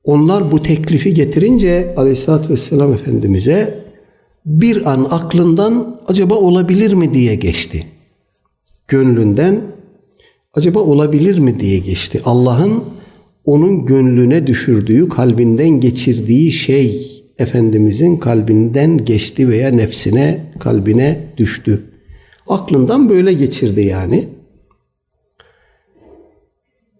[0.04, 3.84] Onlar bu teklifi getirince aleyhissalatü vesselam Efendimiz'e
[4.46, 7.86] bir an aklından acaba olabilir mi diye geçti.
[8.88, 9.62] Gönlünden
[10.53, 12.21] acaba olabilir mi diye geçti.
[12.25, 12.83] Allah'ın
[13.45, 21.83] onun gönlüne düşürdüğü, kalbinden geçirdiği şey Efendimizin kalbinden geçti veya nefsine, kalbine düştü.
[22.47, 24.27] Aklından böyle geçirdi yani.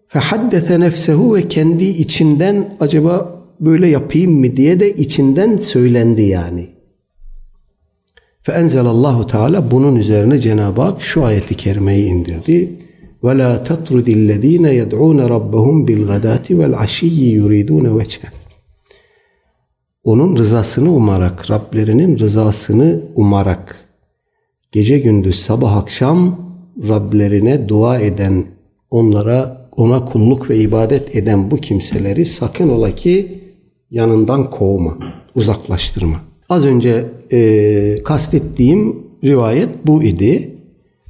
[0.08, 6.68] Fehaddete nefsehu ve kendi içinden acaba böyle yapayım mı diye de içinden söylendi yani.
[8.42, 12.83] Feenzelallahu Teala bunun üzerine Cenab-ı Hak şu ayeti kerimeyi indirdi.
[13.64, 18.28] Tatrudillezine yed'un rabbahum bil gadati vel aşiyyi yuridun veçhe.
[20.04, 23.88] Onun rızasını umarak, Rablerinin rızasını umarak
[24.72, 26.44] gece gündüz sabah akşam
[26.88, 28.44] Rablerine dua eden,
[28.90, 33.38] onlara ona kulluk ve ibadet eden bu kimseleri sakın ola ki
[33.90, 34.98] yanından kovma,
[35.34, 36.16] uzaklaştırma.
[36.48, 40.53] Az önce e, kastettiğim rivayet bu idi.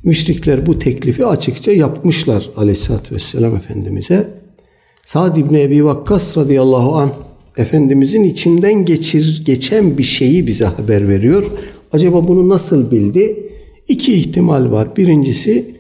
[0.05, 4.29] Müşrikler bu teklifi açıkça yapmışlar aleyhissalatü vesselam Efendimiz'e.
[5.05, 7.11] Sa'd İbni Ebi Vakkas radıyallahu anh
[7.57, 11.51] Efendimizin içinden geçir, geçen bir şeyi bize haber veriyor.
[11.93, 13.51] Acaba bunu nasıl bildi?
[13.89, 14.97] İki ihtimal var.
[14.97, 15.75] Birincisi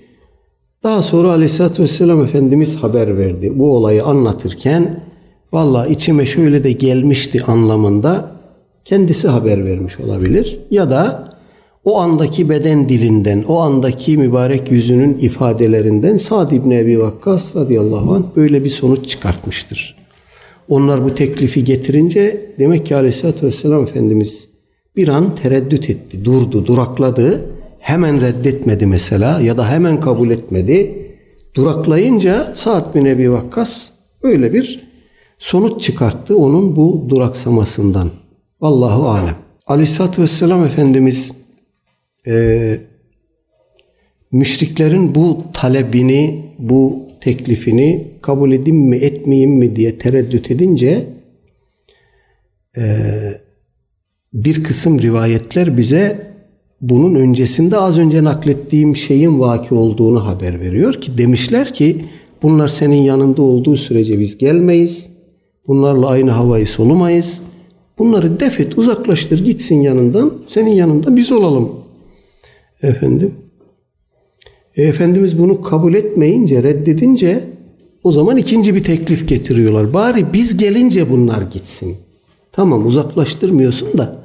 [0.83, 3.59] daha sonra Aleyhisselatü Vesselam Efendimiz haber verdi.
[3.59, 5.01] Bu olayı anlatırken
[5.53, 8.31] valla içime şöyle de gelmişti anlamında
[8.85, 10.59] kendisi haber vermiş olabilir.
[10.71, 11.34] Ya da
[11.85, 18.23] o andaki beden dilinden, o andaki mübarek yüzünün ifadelerinden Sa'd İbni Ebi Vakkas radıyallahu anh
[18.37, 19.97] böyle bir sonuç çıkartmıştır.
[20.69, 24.49] Onlar bu teklifi getirince demek ki Aleyhisselatü Vesselam Efendimiz
[24.97, 27.45] bir an tereddüt etti, durdu, durakladı.
[27.79, 31.09] Hemen reddetmedi mesela ya da hemen kabul etmedi.
[31.55, 33.91] Duraklayınca Sa'd bin Ebi Vakkas
[34.23, 34.85] öyle bir
[35.39, 38.11] sonuç çıkarttı onun bu duraksamasından.
[38.61, 39.37] Allahu alem.
[39.67, 41.33] Aleyhisselatü Vesselam Efendimiz
[42.27, 42.77] e,
[44.33, 51.07] müşriklerin bu talebini, bu teklifini kabul edeyim mi etmeyeyim mi diye tereddüt edince
[52.77, 52.85] e,
[54.33, 56.35] bir kısım rivayetler bize
[56.81, 62.05] bunun öncesinde az önce naklettiğim şeyin vaki olduğunu haber veriyor ki demişler ki
[62.43, 65.07] bunlar senin yanında olduğu sürece biz gelmeyiz.
[65.67, 67.41] Bunlarla aynı havayı solumayız.
[67.99, 70.33] Bunları defet, uzaklaştır gitsin yanından.
[70.47, 71.84] Senin yanında biz olalım.
[72.85, 73.35] Efendim.
[74.77, 77.41] E, Efendimiz bunu kabul etmeyince, reddedince
[78.05, 79.95] o zaman ikinci bir teklif getiriyorlar.
[79.95, 81.97] Bari biz gelince bunlar gitsin.
[82.53, 84.17] Tamam uzaklaştırmıyorsun da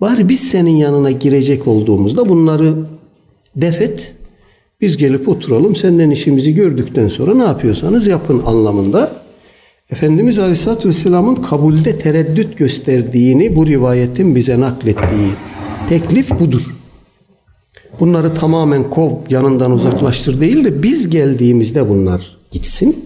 [0.00, 2.74] bari biz senin yanına girecek olduğumuzda bunları
[3.56, 4.12] defet.
[4.80, 9.12] Biz gelip oturalım senden işimizi gördükten sonra ne yapıyorsanız yapın anlamında.
[9.90, 15.30] Efendimiz Aleyhisselatü Vesselam'ın kabulde tereddüt gösterdiğini bu rivayetin bize naklettiği
[15.88, 16.81] teklif budur.
[18.00, 23.04] Bunları tamamen kov yanından uzaklaştır değil de biz geldiğimizde bunlar gitsin.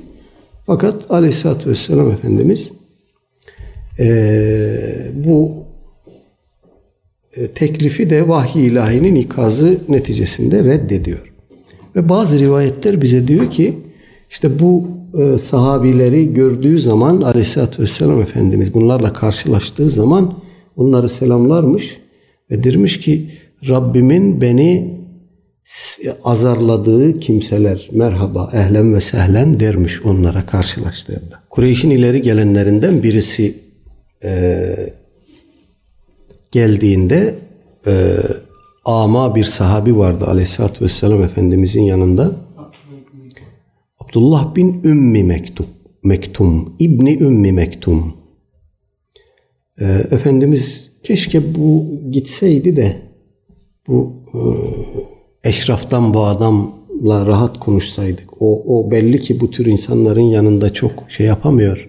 [0.66, 2.70] Fakat Aleyhisselatü Vesselam Efendimiz
[3.99, 5.53] e, bu
[7.37, 11.33] e, teklifi de vahiy ilahinin ikazı neticesinde reddediyor.
[11.96, 13.75] Ve bazı rivayetler bize diyor ki
[14.31, 20.35] işte bu e, sahabileri gördüğü zaman Aleyhisselatü Vesselam Efendimiz bunlarla karşılaştığı zaman
[20.77, 21.99] onları selamlarmış
[22.51, 23.31] ve dermiş ki
[23.68, 24.96] Rabbimin beni
[26.24, 31.42] azarladığı kimseler merhaba ehlen ve sehlen dermiş onlara karşılaştığında.
[31.50, 33.55] Kureyş'in ileri gelenlerinden birisi
[34.24, 34.74] e,
[36.52, 37.35] geldiğinde
[37.87, 38.16] e,
[38.85, 42.33] ama bir sahabi vardı aleyhissalatü vesselam Efendimizin yanında.
[44.00, 45.66] Abdullah bin Ümmi Mektum,
[46.02, 48.16] Mektum İbni Ümmi Mektum.
[49.81, 53.05] Ee, Efendimiz keşke bu gitseydi de
[53.88, 58.42] bu e, eşraftan bu adamla rahat konuşsaydık.
[58.42, 61.88] O, o belli ki bu tür insanların yanında çok şey yapamıyor.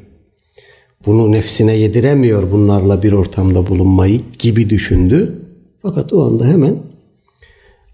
[1.06, 5.42] Bunu nefsine yediremiyor bunlarla bir ortamda bulunmayı gibi düşündü.
[5.82, 6.76] Fakat o anda hemen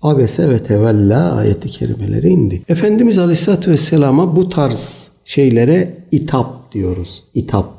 [0.02, 2.62] Abese ve tevella ayeti kerimeleri indi.
[2.70, 7.24] Efendimiz Aleyhisselatü Vesselam'a bu tarz şeylere itap diyoruz.
[7.34, 7.74] İtap.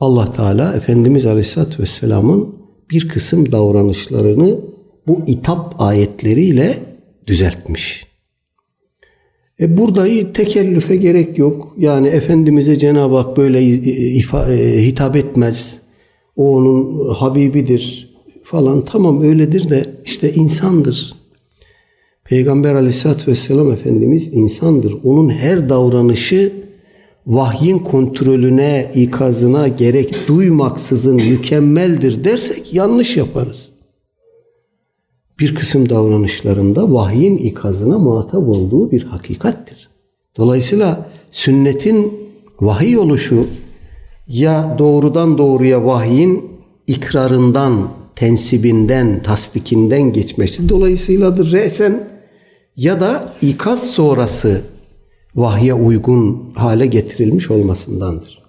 [0.00, 2.54] Allah Teala Efendimiz Aleyhisselatü Vesselam'ın
[2.90, 4.56] bir kısım davranışlarını
[5.06, 6.78] bu itap ayetleriyle
[7.26, 8.06] düzeltmiş.
[9.60, 11.74] E burada tekellüfe gerek yok.
[11.78, 13.64] Yani Efendimiz'e Cenab-ı Hak böyle
[14.14, 15.78] ifa, e, hitap etmez.
[16.36, 18.10] O onun Habibidir
[18.44, 18.84] falan.
[18.84, 21.14] Tamam öyledir de işte insandır.
[22.24, 24.96] Peygamber aleyhissalatü vesselam Efendimiz insandır.
[25.04, 26.52] Onun her davranışı
[27.26, 33.69] vahyin kontrolüne, ikazına gerek duymaksızın mükemmeldir dersek yanlış yaparız.
[35.40, 39.90] Bir kısım davranışlarında vahyin ikazına muhatap olduğu bir hakikattir.
[40.36, 42.14] Dolayısıyla sünnetin
[42.60, 43.46] vahiy oluşu
[44.28, 46.44] ya doğrudan doğruya vahyin
[46.86, 52.08] ikrarından, tensibinden, tasdikinden geçmesi dolayısıyladır resen
[52.76, 54.62] ya da ikaz sonrası
[55.34, 58.42] vahye uygun hale getirilmiş olmasındandır.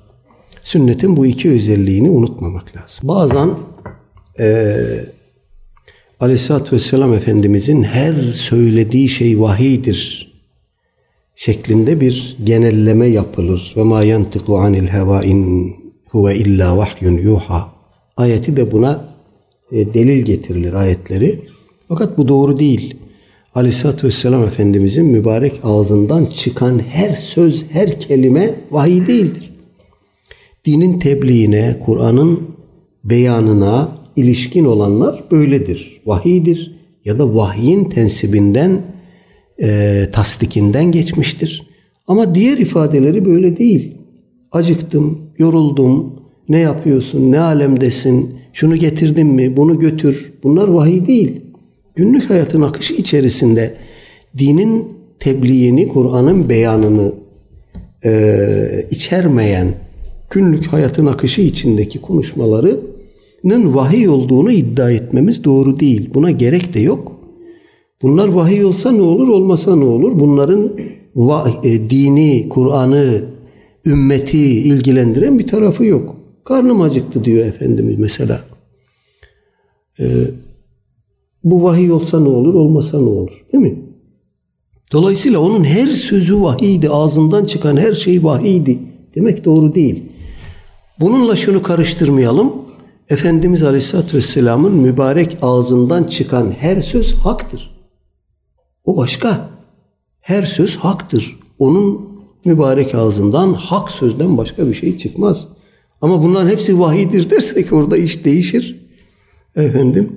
[0.61, 3.07] Sünnetin bu iki özelliğini unutmamak lazım.
[3.07, 3.49] Bazen
[4.39, 4.77] e,
[6.21, 10.31] Aleyhisselatü Vesselam Efendimizin her söylediği şey vahiydir
[11.35, 13.73] şeklinde bir genelleme yapılır.
[13.77, 15.73] Ve ma yantiku anil heva in
[16.09, 17.69] huve illa vahyun yuha.
[18.17, 19.05] Ayeti de buna
[19.71, 21.39] e, delil getirilir ayetleri.
[21.87, 22.95] Fakat bu doğru değil.
[23.55, 29.51] Aleyhisselatü Vesselam Efendimizin mübarek ağzından çıkan her söz, her kelime vahiy değildir.
[30.65, 32.39] Dinin tebliğine, Kur'an'ın
[33.03, 36.01] beyanına ilişkin olanlar böyledir.
[36.05, 38.81] Vahiydir ya da vahyin tensibinden,
[39.61, 41.67] e, tasdikinden geçmiştir.
[42.07, 43.97] Ama diğer ifadeleri böyle değil.
[44.51, 46.13] Acıktım, yoruldum,
[46.49, 50.33] ne yapıyorsun, ne alemdesin, şunu getirdin mi, bunu götür.
[50.43, 51.41] Bunlar vahiy değil
[51.95, 53.73] günlük hayatın akışı içerisinde
[54.37, 54.87] dinin
[55.19, 57.11] tebliğini, Kur'an'ın beyanını
[58.05, 59.73] e, içermeyen
[60.29, 62.90] günlük hayatın akışı içindeki konuşmalarının
[63.43, 66.09] vahiy olduğunu iddia etmemiz doğru değil.
[66.13, 67.11] Buna gerek de yok.
[68.01, 70.19] Bunlar vahiy olsa ne olur, olmasa ne olur?
[70.19, 70.71] Bunların
[71.63, 73.21] e, dini, Kur'an'ı,
[73.85, 76.15] ümmeti ilgilendiren bir tarafı yok.
[76.43, 78.41] Karnım acıktı diyor Efendimiz mesela.
[79.99, 80.05] Ee,
[81.43, 83.45] bu vahiy olsa ne olur, olmasa ne olur?
[83.53, 83.75] Değil mi?
[84.91, 88.79] Dolayısıyla onun her sözü vahiydi, ağzından çıkan her şey vahiydi.
[89.15, 90.03] Demek doğru değil.
[90.99, 92.53] Bununla şunu karıştırmayalım.
[93.11, 97.71] Efendimiz Aleyhisselatü Vesselam'ın mübarek ağzından çıkan her söz haktır.
[98.85, 99.49] O başka.
[100.19, 101.39] Her söz haktır.
[101.59, 102.01] Onun
[102.45, 105.47] mübarek ağzından hak sözden başka bir şey çıkmaz.
[106.01, 108.81] Ama bunların hepsi vahidir dersek orada iş değişir.
[109.55, 110.09] Efendim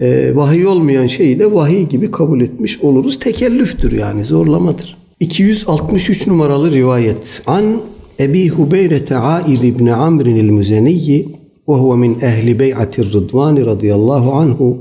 [0.00, 3.18] e, vahiy olmayan şeyi de vahiy gibi kabul etmiş oluruz.
[3.18, 4.96] Tekellüftür yani zorlamadır.
[5.20, 7.42] 263 numaralı rivayet.
[7.46, 7.80] An
[8.20, 14.78] Ebi Hubeyrete Aid ibn Amr'in el-Müzeniyyi ve huve min ehli bey'atir Rıdvan radıyallahu anhu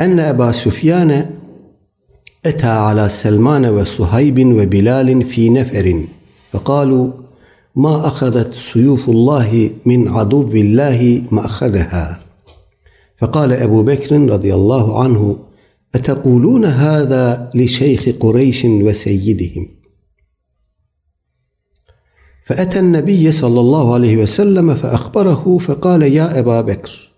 [0.00, 1.44] enne Eba Süfyane
[2.46, 5.86] أتى على سلمان وصهيب وبلال في نفر
[6.52, 7.10] فقالوا
[7.76, 12.20] ما أخذت سيوف الله من عدو الله ما أخذها
[13.16, 15.36] فقال أبو بكر رضي الله عنه
[15.94, 19.68] أتقولون هذا لشيخ قريش وسيدهم؟
[22.45, 27.09] فأتى النبي صلى الله عليه وسلم فأخبره فقال يا أبا بكر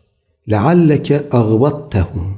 [0.48, 2.36] لعلك أغبطتهم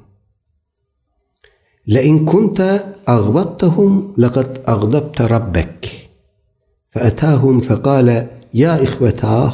[1.87, 6.09] لئن كنت أغبطتهم لقد أغضبت ربك
[6.91, 9.53] فأتاهم فقال يا إخوتاه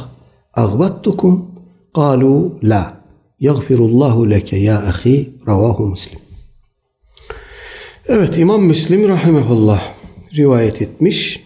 [0.58, 1.48] أغبطتكم
[1.94, 3.00] قالوا لا
[3.40, 6.18] Yagfirullahu leke ya ahi ravahu Müslim.
[8.08, 9.94] Evet İmam Müslim rahimehullah
[10.36, 11.42] rivayet etmiş.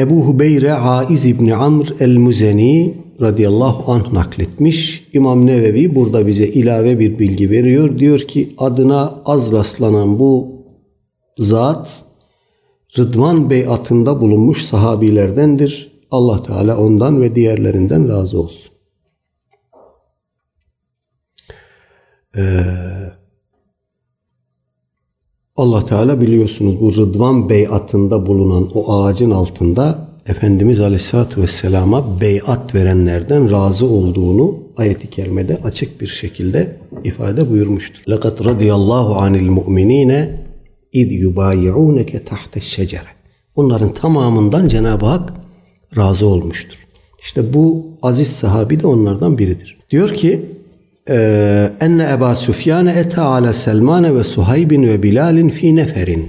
[0.00, 5.08] Ebu Hubeyre Aiz İbni Amr el-Muzeni radıyallahu anh nakletmiş.
[5.12, 7.98] İmam Nevevi burada bize ilave bir bilgi veriyor.
[7.98, 10.48] Diyor ki adına az rastlanan bu
[11.38, 12.02] zat
[12.98, 15.90] Rıdvan Bey atında bulunmuş sahabilerdendir.
[16.10, 18.72] Allah Teala ondan ve diğerlerinden razı olsun.
[25.59, 33.51] Allah Teala biliyorsunuz bu Rıdvan beyatında bulunan o ağacın altında Efendimiz Aleyhisselatü Vesselam'a beyat verenlerden
[33.51, 38.03] razı olduğunu ayeti kerimede açık bir şekilde ifade buyurmuştur.
[38.13, 40.11] لَقَدْ رَضِيَ اللّٰهُ عَنِ الْمُؤْمِنِينَ
[40.93, 43.05] اِذْ يُبَايِعُونَكَ تَحْتَ الشَّجَرَ
[43.55, 45.33] Onların tamamından Cenab-ı Hak
[45.97, 46.87] razı olmuştur.
[47.19, 49.77] İşte bu aziz sahabi de onlardan biridir.
[49.91, 50.45] Diyor ki
[52.34, 56.28] Süfyan ete ala Selman ve Suhaybin ve Bilalin fi neferin.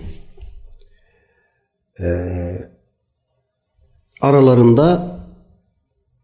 [4.22, 5.18] aralarında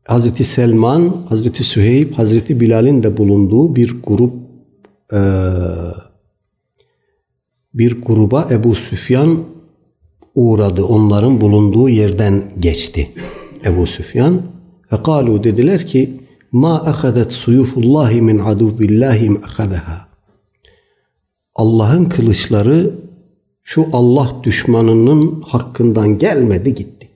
[0.03, 4.33] Hazreti Selman, Hazreti Süheyb, Hazreti Bilal'in de bulunduğu bir grup
[5.13, 5.19] e,
[7.73, 9.43] bir gruba Ebu Süfyan
[10.35, 10.83] uğradı.
[10.83, 13.11] Onların bulunduğu yerden geçti.
[13.65, 14.41] Ebu Süfyan
[14.91, 20.07] ve kalu dediler ki ma ahadet suyufullahi min aduvillahi ahadaha.
[21.55, 22.91] Allah'ın kılıçları
[23.63, 27.09] şu Allah düşmanının hakkından gelmedi gitti.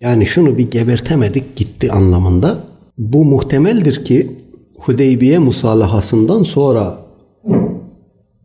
[0.00, 2.64] Yani şunu bir gebertemedik gitti anlamında.
[2.98, 4.30] Bu muhtemeldir ki
[4.78, 6.98] Hudeybiye musalahasından sonra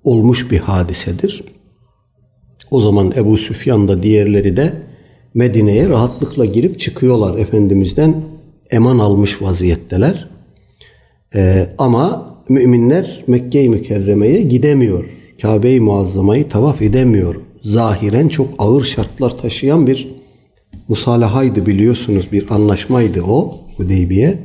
[0.04, 1.44] olmuş bir hadisedir.
[2.72, 4.74] O zaman Ebu Süfyan da diğerleri de
[5.34, 8.16] Medine'ye rahatlıkla girip çıkıyorlar Efendimiz'den
[8.72, 10.28] eman almış vaziyetteler.
[11.36, 15.06] Ee, ama müminler Mekke-i Mükerreme'ye gidemiyor.
[15.42, 17.36] Kabe-i Muazzama'yı tavaf edemiyor.
[17.62, 20.08] Zahiren çok ağır şartlar taşıyan bir
[20.88, 22.32] musalahaydı biliyorsunuz.
[22.32, 24.40] Bir anlaşmaydı o Hudeybiye.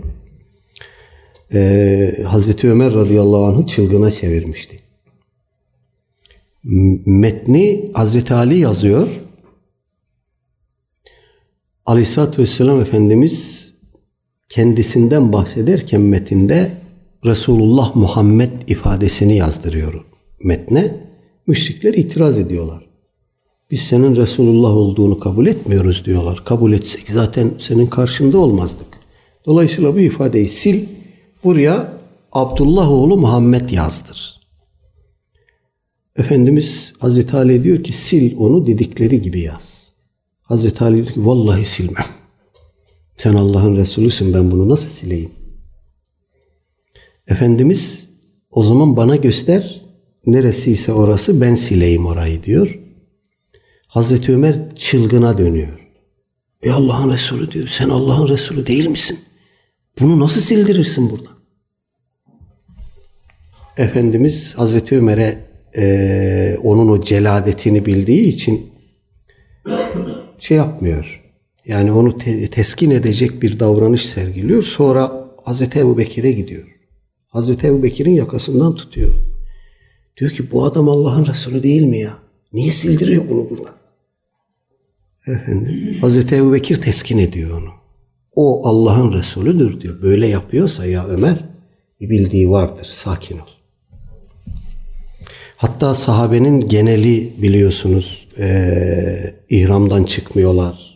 [1.55, 4.81] Ee, Hazreti Ömer radıyallahu anh'ı çılgına çevirmişti.
[7.07, 9.09] Metni Hazreti Ali yazıyor.
[11.87, 13.52] Aleyhisselatü Vesselam Efendimiz
[14.53, 16.73] kendisinden bahsederken metinde
[17.25, 20.05] Resulullah Muhammed ifadesini yazdırıyor
[20.45, 20.97] metne.
[21.47, 22.87] Müşrikler itiraz ediyorlar.
[23.71, 26.45] Biz senin Resulullah olduğunu kabul etmiyoruz diyorlar.
[26.45, 28.87] Kabul etsek zaten senin karşında olmazdık.
[29.47, 30.79] Dolayısıyla bu ifadeyi sil.
[31.45, 31.93] Buraya
[32.33, 34.41] Abdullah oğlu Muhammed yazdır.
[36.17, 39.93] Efendimiz Hazreti Ali diyor ki sil onu dedikleri gibi yaz.
[40.43, 42.22] Hazreti Ali diyor ki vallahi silmem.
[43.17, 45.31] Sen Allah'ın Resulüsün ben bunu nasıl sileyim?
[47.29, 48.09] Efendimiz
[48.51, 49.83] o zaman bana göster
[50.27, 52.79] neresiyse orası ben sileyim orayı diyor.
[53.89, 55.89] Hazreti Ömer çılgına dönüyor.
[56.63, 57.69] Ey Allah'ın Resulü diyor.
[57.69, 59.19] Sen Allah'ın Resulü değil misin?
[60.01, 61.29] Bunu nasıl sildirirsin burada?
[63.77, 65.39] Efendimiz Hazreti Ömer'e
[65.77, 68.73] e, onun o celadetini bildiği için
[70.39, 71.22] şey yapmıyor.
[71.67, 74.63] Yani onu te- teskin edecek bir davranış sergiliyor.
[74.63, 75.13] Sonra
[75.45, 76.65] Hazreti Ebu Bekir'e gidiyor.
[77.29, 79.15] Hazreti Ebu Bekir'in yakasından tutuyor.
[80.17, 82.19] Diyor ki bu adam Allah'ın Resulü değil mi ya?
[82.53, 83.75] Niye sildiriyor bunu buradan?
[85.27, 87.71] Efendim, Hazreti Ebu Bekir teskin ediyor onu.
[88.35, 90.03] O Allah'ın Resulüdür diyor.
[90.03, 91.37] Böyle yapıyorsa ya Ömer
[92.01, 92.85] bildiği vardır.
[92.91, 93.47] Sakin ol.
[95.57, 100.92] Hatta sahabenin geneli biliyorsunuz e, ihramdan çıkmıyorlar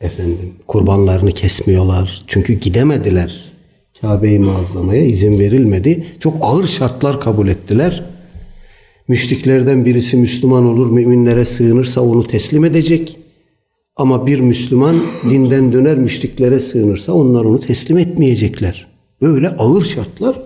[0.00, 2.22] efendim kurbanlarını kesmiyorlar.
[2.26, 3.44] Çünkü gidemediler.
[4.00, 6.06] Kabe-i Muazzama'ya izin verilmedi.
[6.20, 8.04] Çok ağır şartlar kabul ettiler.
[9.08, 13.16] Müşriklerden birisi Müslüman olur, müminlere sığınırsa onu teslim edecek.
[13.96, 18.86] Ama bir Müslüman dinden döner müşriklere sığınırsa onlar onu teslim etmeyecekler.
[19.22, 20.42] Böyle ağır şartlar.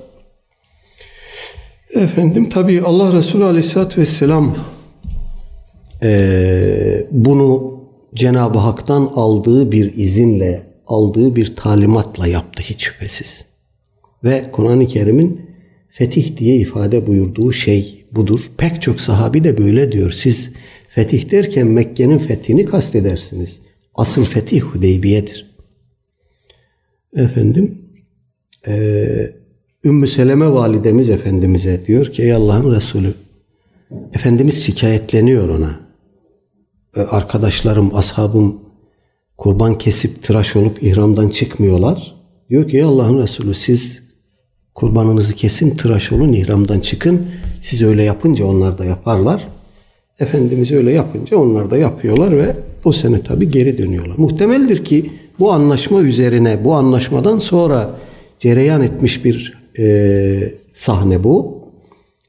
[1.94, 4.56] Efendim tabi Allah Resulü Aleyhisselatü Vesselam
[6.02, 7.81] e, bunu
[8.14, 13.46] Cenab-ı Hak'tan aldığı bir izinle, aldığı bir talimatla yaptı hiç şüphesiz.
[14.24, 15.40] Ve Kur'an-ı Kerim'in
[15.88, 18.40] fetih diye ifade buyurduğu şey budur.
[18.58, 20.12] Pek çok sahabi de böyle diyor.
[20.12, 20.52] Siz
[20.88, 23.60] fetih derken Mekke'nin fethini kastedersiniz.
[23.94, 25.52] Asıl fetih Hudeybiye'dir.
[27.16, 27.78] Efendim,
[28.66, 29.32] e,
[29.84, 33.14] Ümmü Seleme validemiz Efendimiz'e diyor ki ey Allah'ın Resulü
[34.14, 35.80] Efendimiz şikayetleniyor ona.
[36.96, 38.56] Arkadaşlarım, ashabım
[39.38, 42.14] kurban kesip tıraş olup ihramdan çıkmıyorlar.
[42.50, 44.02] Diyor ki Allah'ın Resulü siz
[44.74, 47.26] kurbanınızı kesin tıraş olun ihramdan çıkın.
[47.60, 49.48] Siz öyle yapınca onlar da yaparlar.
[50.20, 54.14] Efendimiz öyle yapınca onlar da yapıyorlar ve o sene tabi geri dönüyorlar.
[54.18, 57.90] Muhtemeldir ki bu anlaşma üzerine bu anlaşmadan sonra
[58.38, 61.62] cereyan etmiş bir e, sahne bu.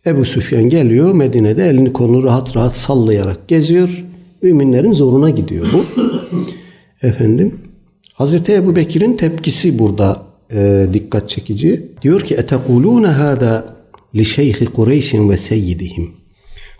[0.06, 4.04] Ebu Süfyan geliyor Medine'de elini kolunu rahat rahat sallayarak geziyor.
[4.44, 5.86] Müminlerin zoruna gidiyor bu.
[7.08, 7.60] Efendim
[8.14, 10.22] Hazreti Ebu Bekir'in tepkisi burada
[10.52, 11.92] e, dikkat çekici.
[12.02, 13.76] Diyor ki etekulune hâdâ
[14.16, 16.12] li şeyhi Kureyş'in ve seyyidihim.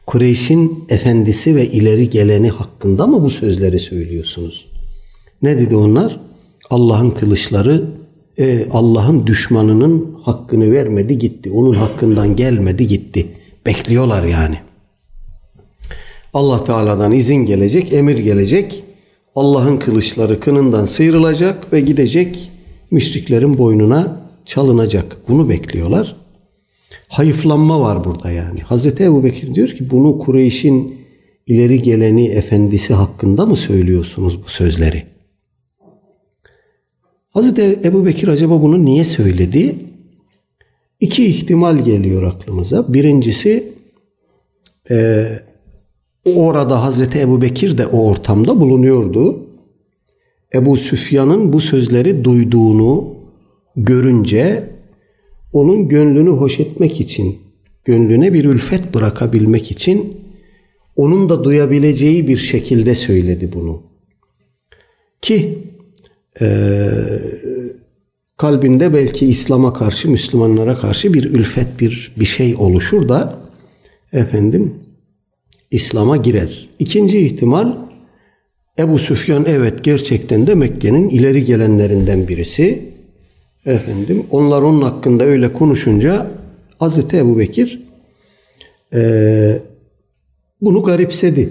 [0.08, 4.66] Kureyş'in efendisi ve ileri geleni hakkında mı bu sözleri söylüyorsunuz?
[5.42, 6.20] Ne dedi onlar?
[6.70, 7.84] Allah'ın kılıçları
[8.38, 11.52] e, Allah'ın düşmanının hakkını vermedi gitti.
[11.52, 13.28] Onun hakkından gelmedi gitti.
[13.66, 14.58] Bekliyorlar yani.
[16.34, 18.84] Allah Teala'dan izin gelecek, emir gelecek.
[19.36, 22.52] Allah'ın kılıçları kınından sıyrılacak ve gidecek
[22.92, 25.18] müşriklerin boynuna çalınacak.
[25.28, 26.16] Bunu bekliyorlar.
[27.08, 28.60] Hayıflanma var burada yani.
[28.60, 30.96] Hazreti Ebu Bekir diyor ki bunu Kureyş'in
[31.48, 35.04] ileri geleni efendisi hakkında mı söylüyorsunuz bu sözleri?
[37.30, 39.76] Hazreti Ebu Bekir acaba bunu niye söyledi?
[41.00, 42.94] İki ihtimal geliyor aklımıza.
[42.94, 43.74] Birincisi
[44.90, 45.26] e,
[46.26, 49.40] orada Hazreti Ebu Bekir de o ortamda bulunuyordu.
[50.56, 53.16] Ebu Süfyan'ın bu sözleri duyduğunu
[53.76, 54.70] görünce
[55.54, 57.38] onun gönlünü hoş etmek için,
[57.86, 60.18] gönlüne bir ülfet bırakabilmek için
[60.96, 63.82] onun da duyabileceği bir şekilde söyledi bunu.
[65.22, 65.58] Ki
[66.42, 66.90] e,
[68.38, 73.40] kalbinde belki İslam'a karşı, Müslümanlara karşı bir ülfet, bir bir şey oluşur da
[74.14, 74.74] efendim
[75.74, 76.70] İslam'a girer.
[76.80, 77.76] İkinci ihtimal
[78.80, 82.82] Ebu Süfyan evet gerçekten de Mekke'nin ileri gelenlerinden birisi.
[83.66, 86.28] Efendim onlar onun hakkında öyle konuşunca
[86.80, 87.84] Hazreti Ebu Bekir
[88.94, 89.62] e,
[90.62, 91.50] bunu garipsedi.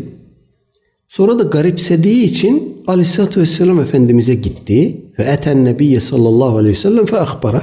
[1.08, 4.96] Sonra da garipsediği için Aleyhisselatü Vesselam Efendimiz'e gitti.
[5.18, 7.62] Ve eten nebiyye sallallahu aleyhi ve sellem fe akbara.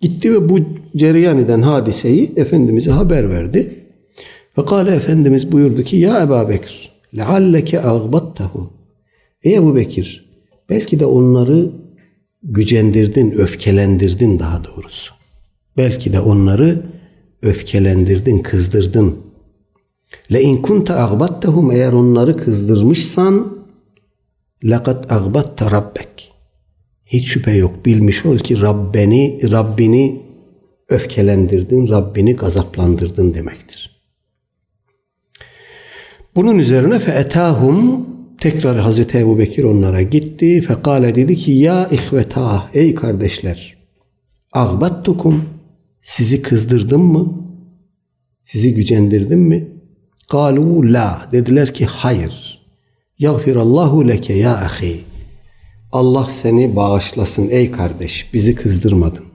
[0.00, 0.58] Gitti ve bu
[0.96, 3.70] cereyan eden hadiseyi Efendimiz'e haber verdi.
[4.58, 8.70] Ve kâle Efendimiz buyurdu ki Ya Ebu Bekir lealleke ağbattahum.
[9.42, 10.30] Ey Ebu Bekir
[10.70, 11.70] belki de onları
[12.42, 15.14] gücendirdin, öfkelendirdin daha doğrusu.
[15.76, 16.82] Belki de onları
[17.42, 19.16] öfkelendirdin, kızdırdın.
[20.32, 23.58] Le in kunta agbattahum eğer onları kızdırmışsan
[24.64, 26.32] laqad agbatta rabbek.
[27.06, 27.86] Hiç şüphe yok.
[27.86, 30.22] Bilmiş ol ki Rabbeni, Rabbini
[30.88, 33.89] öfkelendirdin, Rabbini gazaplandırdın demektir.
[36.36, 38.06] Bunun üzerine fe etahum
[38.40, 40.60] Tekrar Hazreti Ebu Bekir onlara gitti.
[40.60, 43.76] Fekale dedi ki ya ihvetah ey kardeşler
[44.52, 45.44] ağbattukum
[46.02, 47.46] sizi kızdırdım mı?
[48.44, 49.68] Sizi gücendirdim mi?
[50.30, 52.60] Kalu la dediler ki hayır.
[53.18, 55.00] Yagfirallahu leke ya ahi.
[55.92, 59.29] Allah seni bağışlasın ey kardeş bizi kızdırmadın.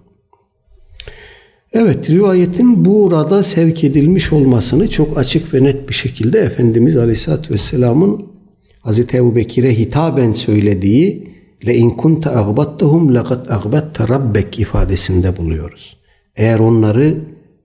[1.76, 8.26] Evet rivayetin burada sevk edilmiş olmasını çok açık ve net bir şekilde Efendimiz Aleyhisselatü Vesselam'ın
[8.82, 11.28] Hazreti Ebu Bekir'e hitaben söylediği
[11.68, 15.98] le in kunta agbattahum laqad agbatta rabbek ifadesinde buluyoruz.
[16.36, 17.16] Eğer onları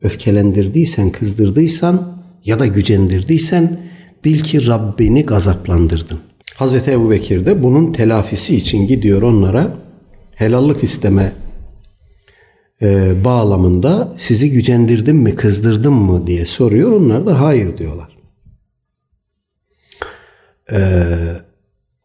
[0.03, 2.13] öfkelendirdiysen, kızdırdıysan
[2.45, 3.81] ya da gücendirdiysen
[4.25, 6.19] bil ki Rabbini gazaplandırdın.
[6.55, 9.75] Hazreti Ebu Bekir de bunun telafisi için gidiyor onlara
[10.35, 11.33] helallik isteme
[12.83, 16.93] e, bağlamında sizi gücendirdim mi, kızdırdım mı diye soruyor.
[16.93, 18.17] Onlar da hayır diyorlar.
[20.73, 21.37] Ee,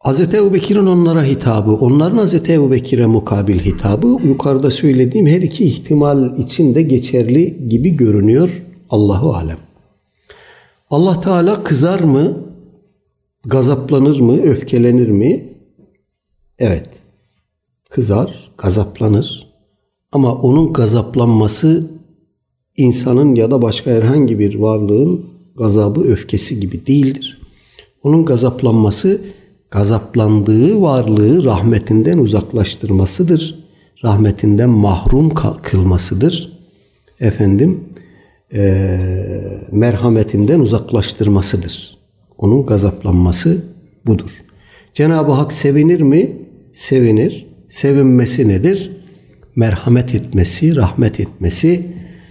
[0.04, 0.34] Hz.
[0.34, 2.50] Ebu Bekir'in onlara hitabı, onların Hz.
[2.50, 9.34] Ebu Bekir'e mukabil hitabı yukarıda söylediğim her iki ihtimal için de geçerli gibi görünüyor Allahu
[9.34, 9.58] Alem.
[10.90, 12.36] Allah Teala kızar mı?
[13.46, 14.42] Gazaplanır mı?
[14.42, 15.52] Öfkelenir mi?
[16.58, 16.88] Evet.
[17.90, 19.45] Kızar, gazaplanır.
[20.16, 21.90] Ama onun gazaplanması
[22.76, 27.40] insanın ya da başka herhangi bir varlığın gazabı, öfkesi gibi değildir.
[28.02, 29.20] Onun gazaplanması
[29.70, 33.64] gazaplandığı varlığı rahmetinden uzaklaştırmasıdır.
[34.04, 35.30] Rahmetinden mahrum
[35.62, 36.52] kılmasıdır.
[37.20, 37.84] Efendim
[38.54, 38.98] e,
[39.72, 41.98] merhametinden uzaklaştırmasıdır.
[42.38, 43.64] Onun gazaplanması
[44.06, 44.42] budur.
[44.94, 46.32] Cenab-ı Hak sevinir mi?
[46.72, 47.46] Sevinir.
[47.68, 48.95] Sevinmesi nedir?
[49.56, 51.86] Merhamet etmesi, rahmet etmesi,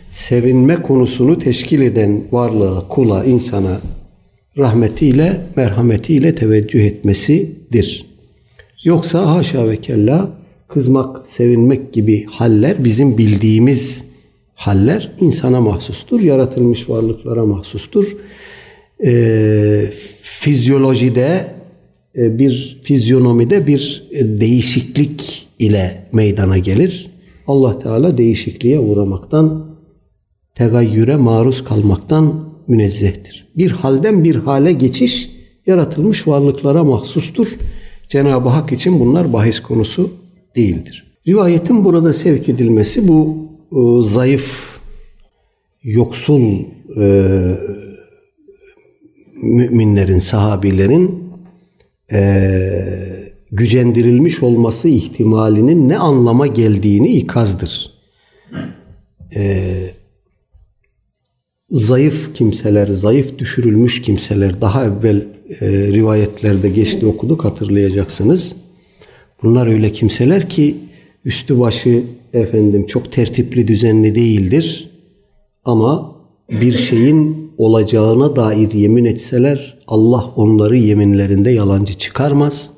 [0.10, 3.82] sevinme konusunu teşkil eden varlığa, kula, insana
[4.58, 8.06] rahmetiyle, merhametiyle teveccüh etmesidir.
[8.84, 10.30] Yoksa haşa ve kella
[10.68, 14.06] kızmak, sevinmek gibi haller bizim bildiğimiz
[14.54, 18.18] haller insana mahsustur, yaratılmış varlıklara mahsustur.
[19.06, 19.86] Ee,
[20.22, 21.48] fizyolojide
[22.18, 27.15] e, bir fizyonomide bir e, değişiklik ile meydana gelir.
[27.48, 29.66] Allah Teala değişikliğe uğramaktan,
[30.56, 33.48] tegayyüre maruz kalmaktan münezzehtir.
[33.58, 35.32] Bir halden bir hale geçiş
[35.66, 37.48] yaratılmış varlıklara mahsustur.
[38.10, 40.12] Cenab-ı Hak için bunlar bahis konusu
[40.56, 41.18] değildir.
[41.28, 43.38] Rivayetin burada sevk edilmesi bu
[43.72, 44.80] e, zayıf
[45.84, 46.42] yoksul
[47.02, 47.08] e,
[49.44, 51.24] müminlerin, sahabilerin
[52.12, 53.15] e,
[53.56, 57.92] gücendirilmiş olması ihtimalinin ne anlama geldiğini ikazdır.
[59.36, 59.76] E,
[61.70, 65.26] zayıf kimseler, zayıf düşürülmüş kimseler daha evvel
[65.62, 68.56] e, rivayetlerde geçti okuduk hatırlayacaksınız.
[69.44, 70.76] Bunlar öyle kimseler ki
[71.26, 72.04] üstü başı
[72.34, 74.90] efendim çok tertipli düzenli değildir.
[75.66, 76.16] Ama
[76.52, 82.75] bir şeyin olacağına dair yemin etseler Allah onları yeminlerinde yalancı çıkarmaz.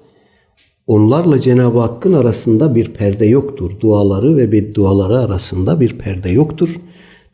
[0.87, 3.71] Onlarla Cenab-ı Hakk'ın arasında bir perde yoktur.
[3.79, 6.75] Duaları ve bedduaları arasında bir perde yoktur.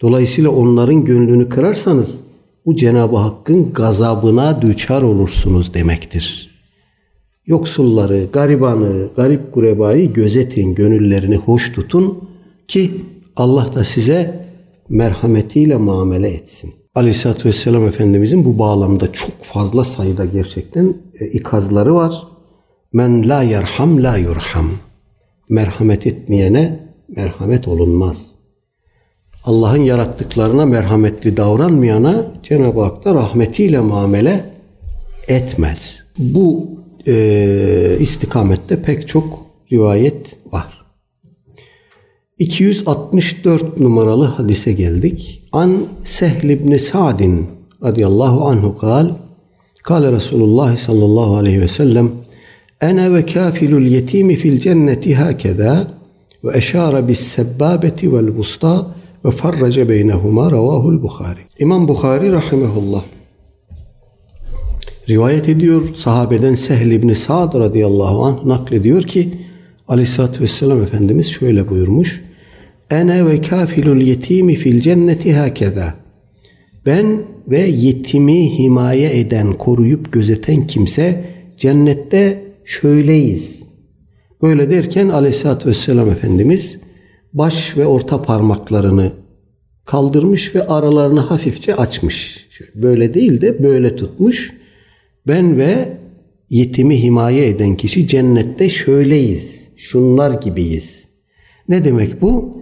[0.02, 2.20] Dolayısıyla onların gönlünü kırarsanız
[2.66, 6.54] bu Cenab-ı Hakk'ın gazabına düçar olursunuz demektir.
[7.46, 12.18] Yoksulları, garibanı, garip gurebayı gözetin, gönüllerini hoş tutun
[12.68, 12.92] ki
[13.36, 14.46] Allah da size
[14.90, 16.74] merhametiyle muamele etsin.
[16.96, 22.33] Aleyhisselatü Vesselam Efendimizin bu bağlamda çok fazla sayıda gerçekten e, ikazları var.
[22.94, 24.70] Men la yerham la yurham.
[25.50, 26.80] Merhamet etmeyene
[27.16, 28.32] merhamet olunmaz.
[29.44, 34.46] Allah'ın yarattıklarına merhametli davranmayana Cenab-ı Hak da rahmetiyle muamele
[35.28, 36.04] etmez.
[36.20, 36.70] Bu
[37.08, 40.86] e, istikamette pek çok rivayet var.
[42.40, 45.44] 264 numaralı hadise geldik.
[45.52, 47.48] An Sehl ibn Sa'din
[47.84, 49.10] radıyallahu anhu kal
[49.84, 52.12] Kale Resulullah sallallahu aleyhi ve sellem
[52.84, 55.88] Ene ve kafilul yetimi fil cenneti hakeda
[56.44, 58.88] ve eşara bis sebbabeti vel vusta
[59.26, 61.40] ve farrace beynehuma ravahul Bukhari.
[61.60, 63.04] İmam Bukhari rahimehullah
[65.10, 65.96] rivayet ediyor.
[65.96, 69.30] Sahabeden Sehl ibn Sa'd radıyallahu anh naklediyor ki
[69.88, 72.24] Aleyhisselatü Vesselam Efendimiz şöyle buyurmuş.
[72.90, 75.94] Ene ve kafilul yetimi fil cenneti hakeda.
[76.86, 81.26] Ben ve yetimi himaye eden, koruyup gözeten kimse
[81.58, 83.64] cennette şöyleyiz.
[84.42, 86.80] Böyle derken Aleyhisselatü Vesselam Efendimiz
[87.34, 89.12] baş ve orta parmaklarını
[89.86, 92.48] kaldırmış ve aralarını hafifçe açmış.
[92.76, 94.54] Böyle değil de böyle tutmuş.
[95.28, 95.98] Ben ve
[96.50, 99.64] yetimi himaye eden kişi cennette şöyleyiz.
[99.76, 101.08] Şunlar gibiyiz.
[101.70, 102.58] Ne demek bu?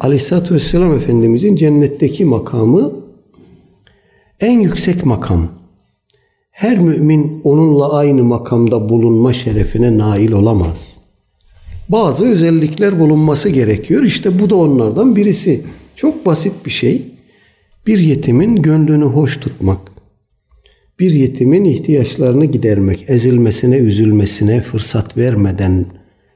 [0.00, 2.92] Aleyhisselatü Vesselam Efendimizin cennetteki makamı
[4.40, 5.48] en yüksek makam.
[6.56, 10.96] Her mümin onunla aynı makamda bulunma şerefine nail olamaz.
[11.88, 14.02] Bazı özellikler bulunması gerekiyor.
[14.02, 15.62] İşte bu da onlardan birisi.
[15.96, 17.02] Çok basit bir şey.
[17.86, 19.78] Bir yetimin gönlünü hoş tutmak.
[21.00, 25.86] Bir yetimin ihtiyaçlarını gidermek, ezilmesine, üzülmesine fırsat vermeden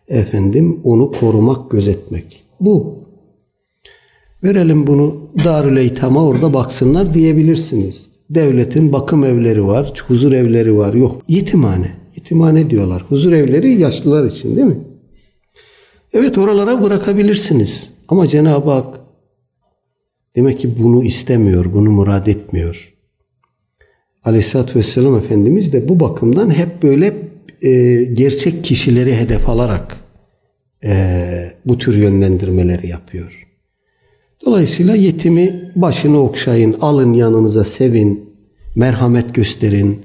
[0.08, 2.44] efendim onu korumak, gözetmek.
[2.60, 2.94] Bu.
[4.44, 8.09] Verelim bunu Darül Eytam'a orada baksınlar diyebilirsiniz.
[8.30, 10.94] Devletin bakım evleri var, huzur evleri var.
[10.94, 11.90] Yok, yetimhane.
[12.16, 13.02] Yetimhane diyorlar.
[13.02, 14.78] Huzur evleri yaşlılar için değil mi?
[16.12, 17.90] Evet oralara bırakabilirsiniz.
[18.08, 19.00] Ama Cenab-ı Hak
[20.36, 22.94] demek ki bunu istemiyor, bunu murad etmiyor.
[24.24, 27.14] Aleyhisselatü Vesselam Efendimiz de bu bakımdan hep böyle
[27.62, 29.96] e, gerçek kişileri hedef alarak
[30.84, 33.49] e, bu tür yönlendirmeleri yapıyor.
[34.46, 38.30] Dolayısıyla yetimi başını okşayın, alın yanınıza sevin,
[38.74, 40.02] merhamet gösterin.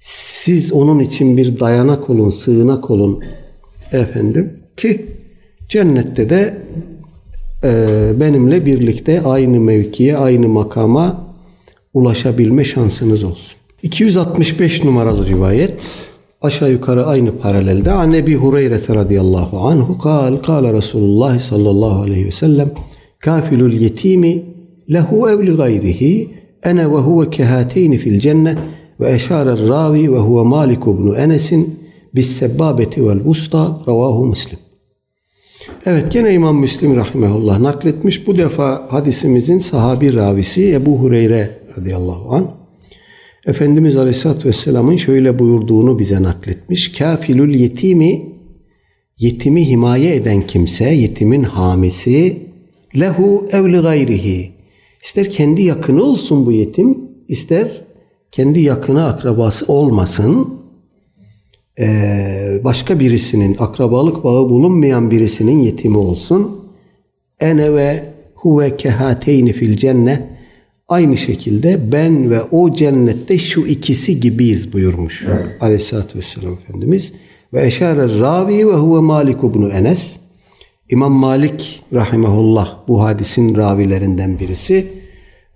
[0.00, 3.24] Siz onun için bir dayanak olun, sığınak olun
[3.92, 5.06] efendim ki
[5.68, 6.58] cennette de
[7.64, 7.88] e,
[8.20, 11.26] benimle birlikte aynı mevkiye, aynı makama
[11.94, 13.56] ulaşabilme şansınız olsun.
[13.82, 15.72] 265 numaralı rivayet
[16.42, 22.30] aşağı yukarı aynı paralelde an Ebi Hureyre radıyallahu anhu kal kal Resulullah sallallahu aleyhi ve
[22.30, 22.70] sellem
[26.66, 28.58] ene ve huve kehateyni fil cenne
[29.00, 31.78] ve eşarer ravi ve huve Malik ibn Enes'in
[32.14, 34.58] bis sebbabeti vel vusta ravahu Müslim.
[35.86, 38.26] Evet gene İmam Müslim rahimehullah nakletmiş.
[38.26, 42.46] Bu defa hadisimizin sahabi ravisi Ebu Hureyre radıyallahu anh.
[43.46, 46.92] Efendimiz Aleyhisselatü Vesselam'ın şöyle buyurduğunu bize nakletmiş.
[46.92, 48.22] Kafilül yetimi,
[49.18, 52.45] yetimi himaye eden kimse, yetimin hamisi,
[53.00, 54.52] lehu evli gayrihi.
[55.02, 57.84] İster kendi yakını olsun bu yetim, ister
[58.32, 60.48] kendi yakını akrabası olmasın.
[61.78, 66.60] Ee, başka birisinin, akrabalık bağı bulunmayan birisinin yetimi olsun.
[67.40, 70.36] Ene ve huve kehateyni fil cenne
[70.88, 75.26] Aynı şekilde ben ve o cennette şu ikisi gibiyiz buyurmuş.
[75.60, 77.12] Aleyhisselatü Vesselam Efendimiz.
[77.52, 80.16] Ve eşare ravi ve huve Malik ibn Enes.
[80.90, 84.86] İmam Malik rahimehullah bu hadisin ravilerinden birisi.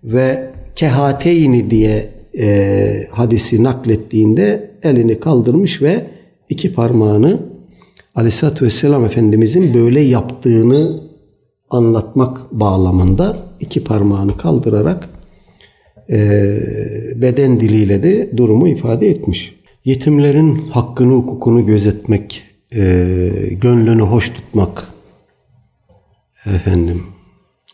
[0.05, 2.09] ve kehateyni diye
[2.39, 6.07] e, hadisi naklettiğinde elini kaldırmış ve
[6.49, 7.41] iki parmağını
[8.15, 11.01] Aleyhisselatü Vesselam Efendimizin böyle yaptığını
[11.71, 15.09] anlatmak bağlamında iki parmağını kaldırarak
[16.11, 16.19] e,
[17.17, 19.55] beden diliyle de durumu ifade etmiş.
[19.85, 22.83] Yetimlerin hakkını, hukukunu gözetmek, e,
[23.61, 24.89] gönlünü hoş tutmak,
[26.47, 27.03] efendim,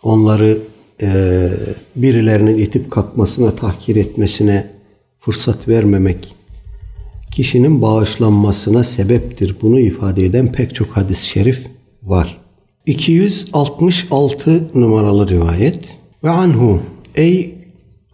[0.02, 0.58] onları
[1.02, 1.48] e,
[1.96, 4.66] birilerinin itip kalkmasına, tahkir etmesine
[5.18, 6.34] fırsat vermemek,
[7.30, 9.56] kişinin bağışlanmasına sebeptir.
[9.62, 11.66] Bunu ifade eden pek çok hadis-i şerif
[12.02, 12.38] var.
[12.86, 15.98] 266 numaralı rivayet.
[16.24, 16.80] Ve anhu
[17.14, 17.54] ey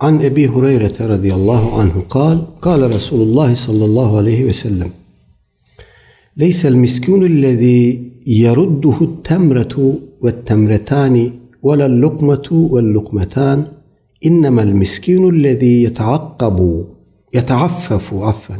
[0.01, 4.93] an Ebi Hureyre radıyallahu anhu kal kal Resulullah sallallahu aleyhi ve sellem
[6.37, 11.30] ليس المسكين الذي يرده التمرة والتمرتان
[11.62, 13.64] ولا اللقمة واللقمتان
[14.26, 16.85] إنما المسكين الذي يتعقب
[17.35, 18.57] يتعفف عفوا.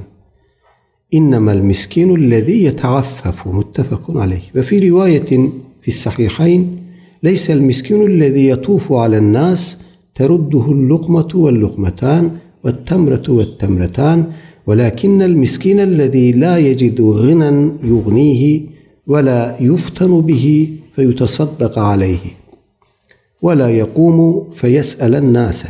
[1.15, 4.43] إنما المسكين الذي يتعفف متفق عليه.
[4.57, 5.49] وفي رواية
[5.83, 6.79] في الصحيحين
[7.23, 9.77] ليس المسكين الذي يطوف على الناس
[10.15, 14.33] ترده اللقمة واللقمتان والتمرة والتمرتان
[14.68, 18.62] ولكن المسكين الذي لا يجد غنى يغنيه
[19.08, 22.20] ولا يفتن به فيتصدق عليه
[23.42, 25.66] ولا يقوم فيسأل الناس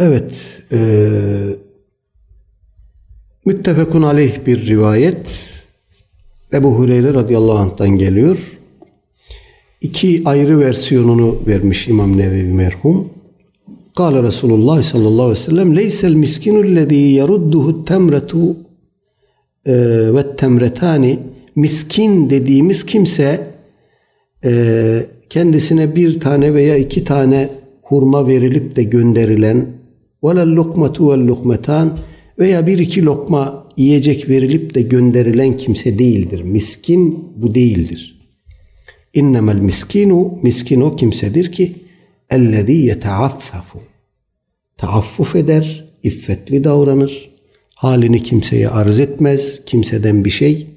[0.00, 0.78] Evet, e,
[3.46, 5.50] müttefekun aleyh bir rivayet.
[6.52, 8.38] Ebu Hureyre radıyallahu anh'tan geliyor.
[9.80, 13.08] İki ayrı versiyonunu vermiş İmam Nevevi merhum.
[13.95, 18.57] Kale Resulullah sallallahu aleyhi ve sellem leysel miskinu lezî yerudduhu temretu
[19.65, 19.73] e,
[20.13, 21.19] ve temretani
[22.29, 23.47] dediğimiz kimse
[24.45, 27.49] e, kendisine bir tane veya iki tane
[27.81, 29.65] hurma verilip de gönderilen
[30.23, 31.97] velel lukmetu vel lukmetan
[32.39, 36.41] veya bir iki lokma yiyecek verilip de gönderilen kimse değildir.
[36.41, 38.19] Miskin bu değildir.
[39.13, 41.84] İnnemel miskinu, miskin o kimsedir ki
[42.29, 43.79] ellezî yeteaffafu.
[44.77, 47.29] Taaffuf eder, iffetli davranır,
[47.75, 50.67] halini kimseye arz etmez, kimseden bir şey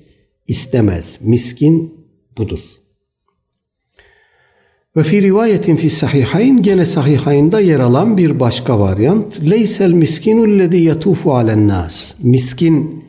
[0.47, 1.19] istemez.
[1.21, 1.95] Miskin
[2.39, 2.61] budur.
[4.97, 9.51] Ve fi rivayetin fi sahihayn gene sahihayında yer alan bir başka varyant.
[9.51, 12.15] Leysel miskinu lezî yatufu alen nas.
[12.23, 13.05] Miskin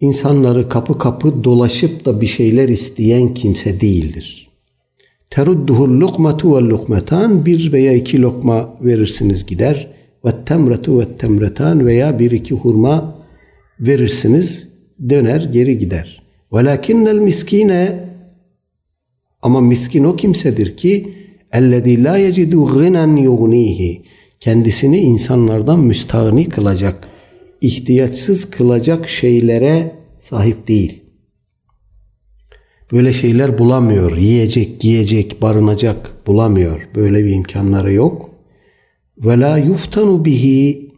[0.00, 4.43] insanları kapı kapı dolaşıp da bir şeyler isteyen kimse değildir.
[5.34, 9.90] Terudduhul lukmatu vel lukmetan bir veya iki lokma verirsiniz gider.
[10.24, 13.14] Ve temretu ve temretan veya bir iki hurma
[13.80, 14.68] verirsiniz
[15.08, 16.22] döner geri gider.
[16.52, 18.00] Velakinnel miskine
[19.42, 21.14] ama miskin o kimsedir ki
[21.52, 24.02] ellezî lâ yecidu gınen yugnihi
[24.40, 27.08] kendisini insanlardan müstahni kılacak,
[27.60, 31.03] ihtiyaçsız kılacak şeylere sahip değil.
[32.94, 34.16] Böyle şeyler bulamıyor.
[34.16, 36.88] Yiyecek, giyecek, barınacak bulamıyor.
[36.94, 38.30] Böyle bir imkanları yok.
[39.18, 40.90] Ve la yuftanu bihi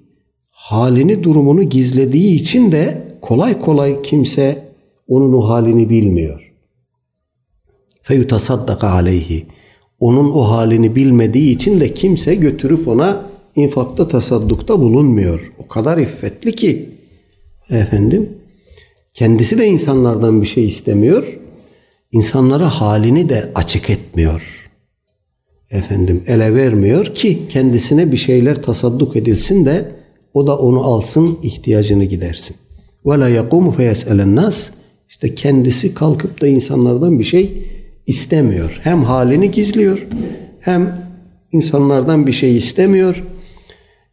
[0.51, 4.72] halini durumunu gizlediği için de kolay kolay kimse
[5.09, 6.47] onun o halini bilmiyor
[8.07, 9.47] feyutasaddaka aleyhi.
[10.01, 13.26] Onun o halini bilmediği için de kimse götürüp ona
[13.57, 15.53] infakta tasaddukta bulunmuyor.
[15.59, 16.88] O kadar iffetli ki
[17.70, 18.28] efendim
[19.14, 21.38] kendisi de insanlardan bir şey istemiyor.
[22.13, 24.71] İnsanlara halini de açık etmiyor.
[25.71, 29.93] Efendim ele vermiyor ki kendisine bir şeyler tasadduk edilsin de
[30.35, 32.57] o da onu alsın ihtiyacını gidersin.
[33.07, 33.75] Ve la yakumu
[34.35, 34.71] nas
[35.09, 37.67] işte kendisi kalkıp da insanlardan bir şey
[38.07, 38.81] istemiyor.
[38.83, 40.07] Hem halini gizliyor
[40.61, 41.07] hem
[41.53, 43.25] insanlardan bir şey istemiyor.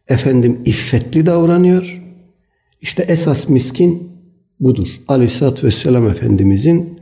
[0.08, 2.02] Efendim iffetli davranıyor.
[2.80, 4.10] İşte esas miskin
[4.60, 4.88] budur.
[5.08, 6.98] Aleyhisselatü Vesselam Efendimizin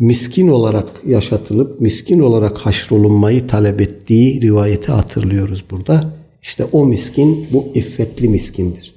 [0.00, 6.12] miskin olarak yaşatılıp miskin olarak haşrolunmayı talep ettiği rivayeti hatırlıyoruz burada.
[6.42, 8.94] İşte o miskin bu iffetli miskindir.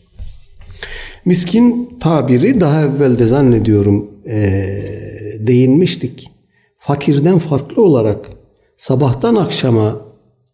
[1.26, 4.38] Miskin tabiri daha evvel de zannediyorum e,
[5.40, 6.32] değinmiştik
[6.78, 8.30] fakirden farklı olarak
[8.78, 10.02] sabahtan akşama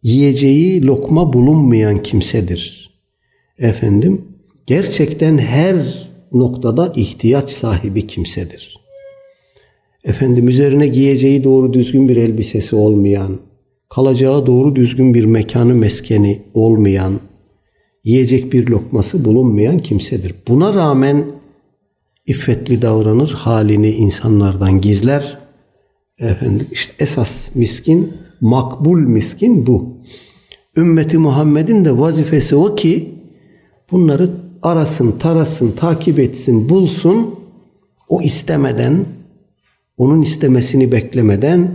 [0.03, 2.89] yiyeceği lokma bulunmayan kimsedir.
[3.59, 4.25] Efendim
[4.65, 8.79] gerçekten her noktada ihtiyaç sahibi kimsedir.
[10.03, 13.39] Efendim üzerine giyeceği doğru düzgün bir elbisesi olmayan,
[13.89, 17.19] kalacağı doğru düzgün bir mekanı meskeni olmayan,
[18.03, 20.35] yiyecek bir lokması bulunmayan kimsedir.
[20.47, 21.25] Buna rağmen
[22.25, 25.39] iffetli davranır, halini insanlardan gizler
[26.19, 29.97] Efendim işte esas miskin makbul miskin bu.
[30.77, 33.15] Ümmeti Muhammed'in de vazifesi o ki
[33.91, 34.29] bunları
[34.61, 37.35] arasın, tarasın, takip etsin, bulsun.
[38.09, 39.05] O istemeden,
[39.99, 41.71] onun istemesini beklemeden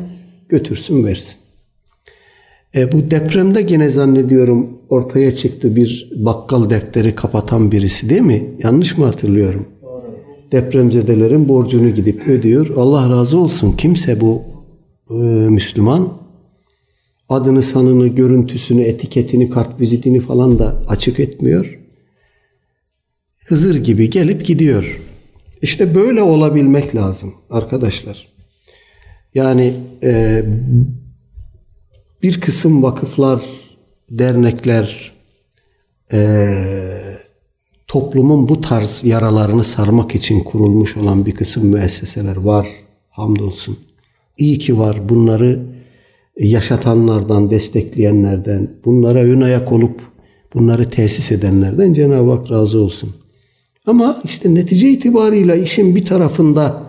[0.48, 1.34] götürsün versin.
[2.74, 8.44] E, bu depremde gene zannediyorum ortaya çıktı bir bakkal defteri kapatan birisi değil mi?
[8.62, 9.66] Yanlış mı hatırlıyorum?
[10.52, 12.76] Depremzedelerin borcunu gidip ödüyor.
[12.76, 13.72] Allah razı olsun.
[13.72, 14.42] Kimse bu
[15.10, 15.14] e,
[15.48, 16.08] Müslüman
[17.28, 21.78] adını, sanını, görüntüsünü, etiketini, kart vizitini falan da açık etmiyor.
[23.46, 25.00] Hızır gibi gelip gidiyor.
[25.62, 28.28] İşte böyle olabilmek lazım arkadaşlar.
[29.34, 30.42] Yani e,
[32.22, 33.40] bir kısım vakıflar,
[34.10, 35.12] dernekler
[36.12, 36.54] e,
[37.86, 42.68] toplumun bu tarz yaralarını sarmak için kurulmuş olan bir kısım müesseseler var.
[43.10, 43.78] Hamdolsun.
[44.38, 45.08] İyi ki var.
[45.08, 45.58] Bunları
[46.38, 50.00] yaşatanlardan, destekleyenlerden, bunlara ön ayak olup
[50.54, 53.14] bunları tesis edenlerden Cenab-ı Hak razı olsun.
[53.86, 56.82] Ama işte netice itibarıyla işin bir tarafında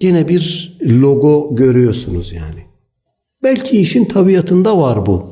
[0.00, 2.60] yine bir logo görüyorsunuz yani.
[3.42, 5.26] Belki işin tabiatında var bu.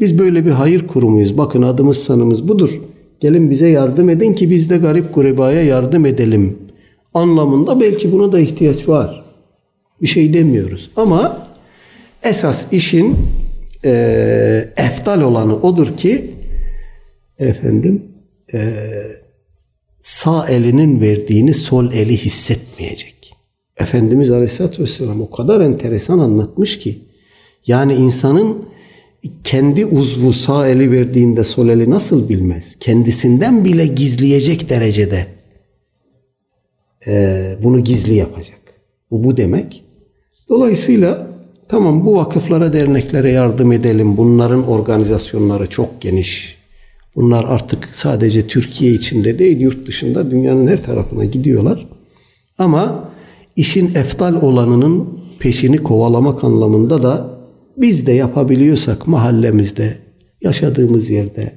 [0.00, 1.38] Biz böyle bir hayır kurumuyuz.
[1.38, 2.80] Bakın adımız sanımız budur.
[3.20, 6.58] Gelin bize yardım edin ki biz de garip gurebaya yardım edelim.
[7.14, 9.24] Anlamında belki buna da ihtiyaç var.
[10.02, 10.90] Bir şey demiyoruz.
[10.96, 11.48] Ama
[12.22, 13.16] esas işin
[13.84, 16.30] e, eftal olanı odur ki
[17.38, 18.02] efendim
[18.54, 18.74] e,
[20.04, 23.36] sağ elinin verdiğini sol eli hissetmeyecek.
[23.76, 26.98] Efendimiz Aleyhisselatü Vesselam o kadar enteresan anlatmış ki
[27.66, 28.56] yani insanın
[29.44, 32.76] kendi uzvu sağ eli verdiğinde sol eli nasıl bilmez?
[32.80, 35.26] Kendisinden bile gizleyecek derecede
[37.06, 38.60] e, bunu gizli yapacak.
[39.10, 39.84] Bu bu demek.
[40.48, 41.26] Dolayısıyla
[41.68, 44.16] tamam bu vakıflara, derneklere yardım edelim.
[44.16, 46.53] Bunların organizasyonları çok geniş.
[47.16, 51.86] Bunlar artık sadece Türkiye içinde değil, yurt dışında dünyanın her tarafına gidiyorlar.
[52.58, 53.08] Ama
[53.56, 55.08] işin eftal olanının
[55.38, 57.30] peşini kovalamak anlamında da
[57.76, 59.98] biz de yapabiliyorsak mahallemizde,
[60.42, 61.52] yaşadığımız yerde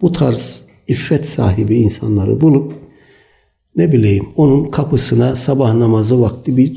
[0.00, 2.72] bu tarz iffet sahibi insanları bulup
[3.76, 6.76] ne bileyim onun kapısına sabah namazı vakti bir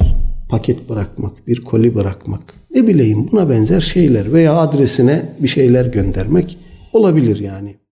[0.50, 6.58] paket bırakmak, bir koli bırakmak, ne bileyim buna benzer şeyler veya adresine bir şeyler göndermek
[6.94, 7.83] olabilir yani.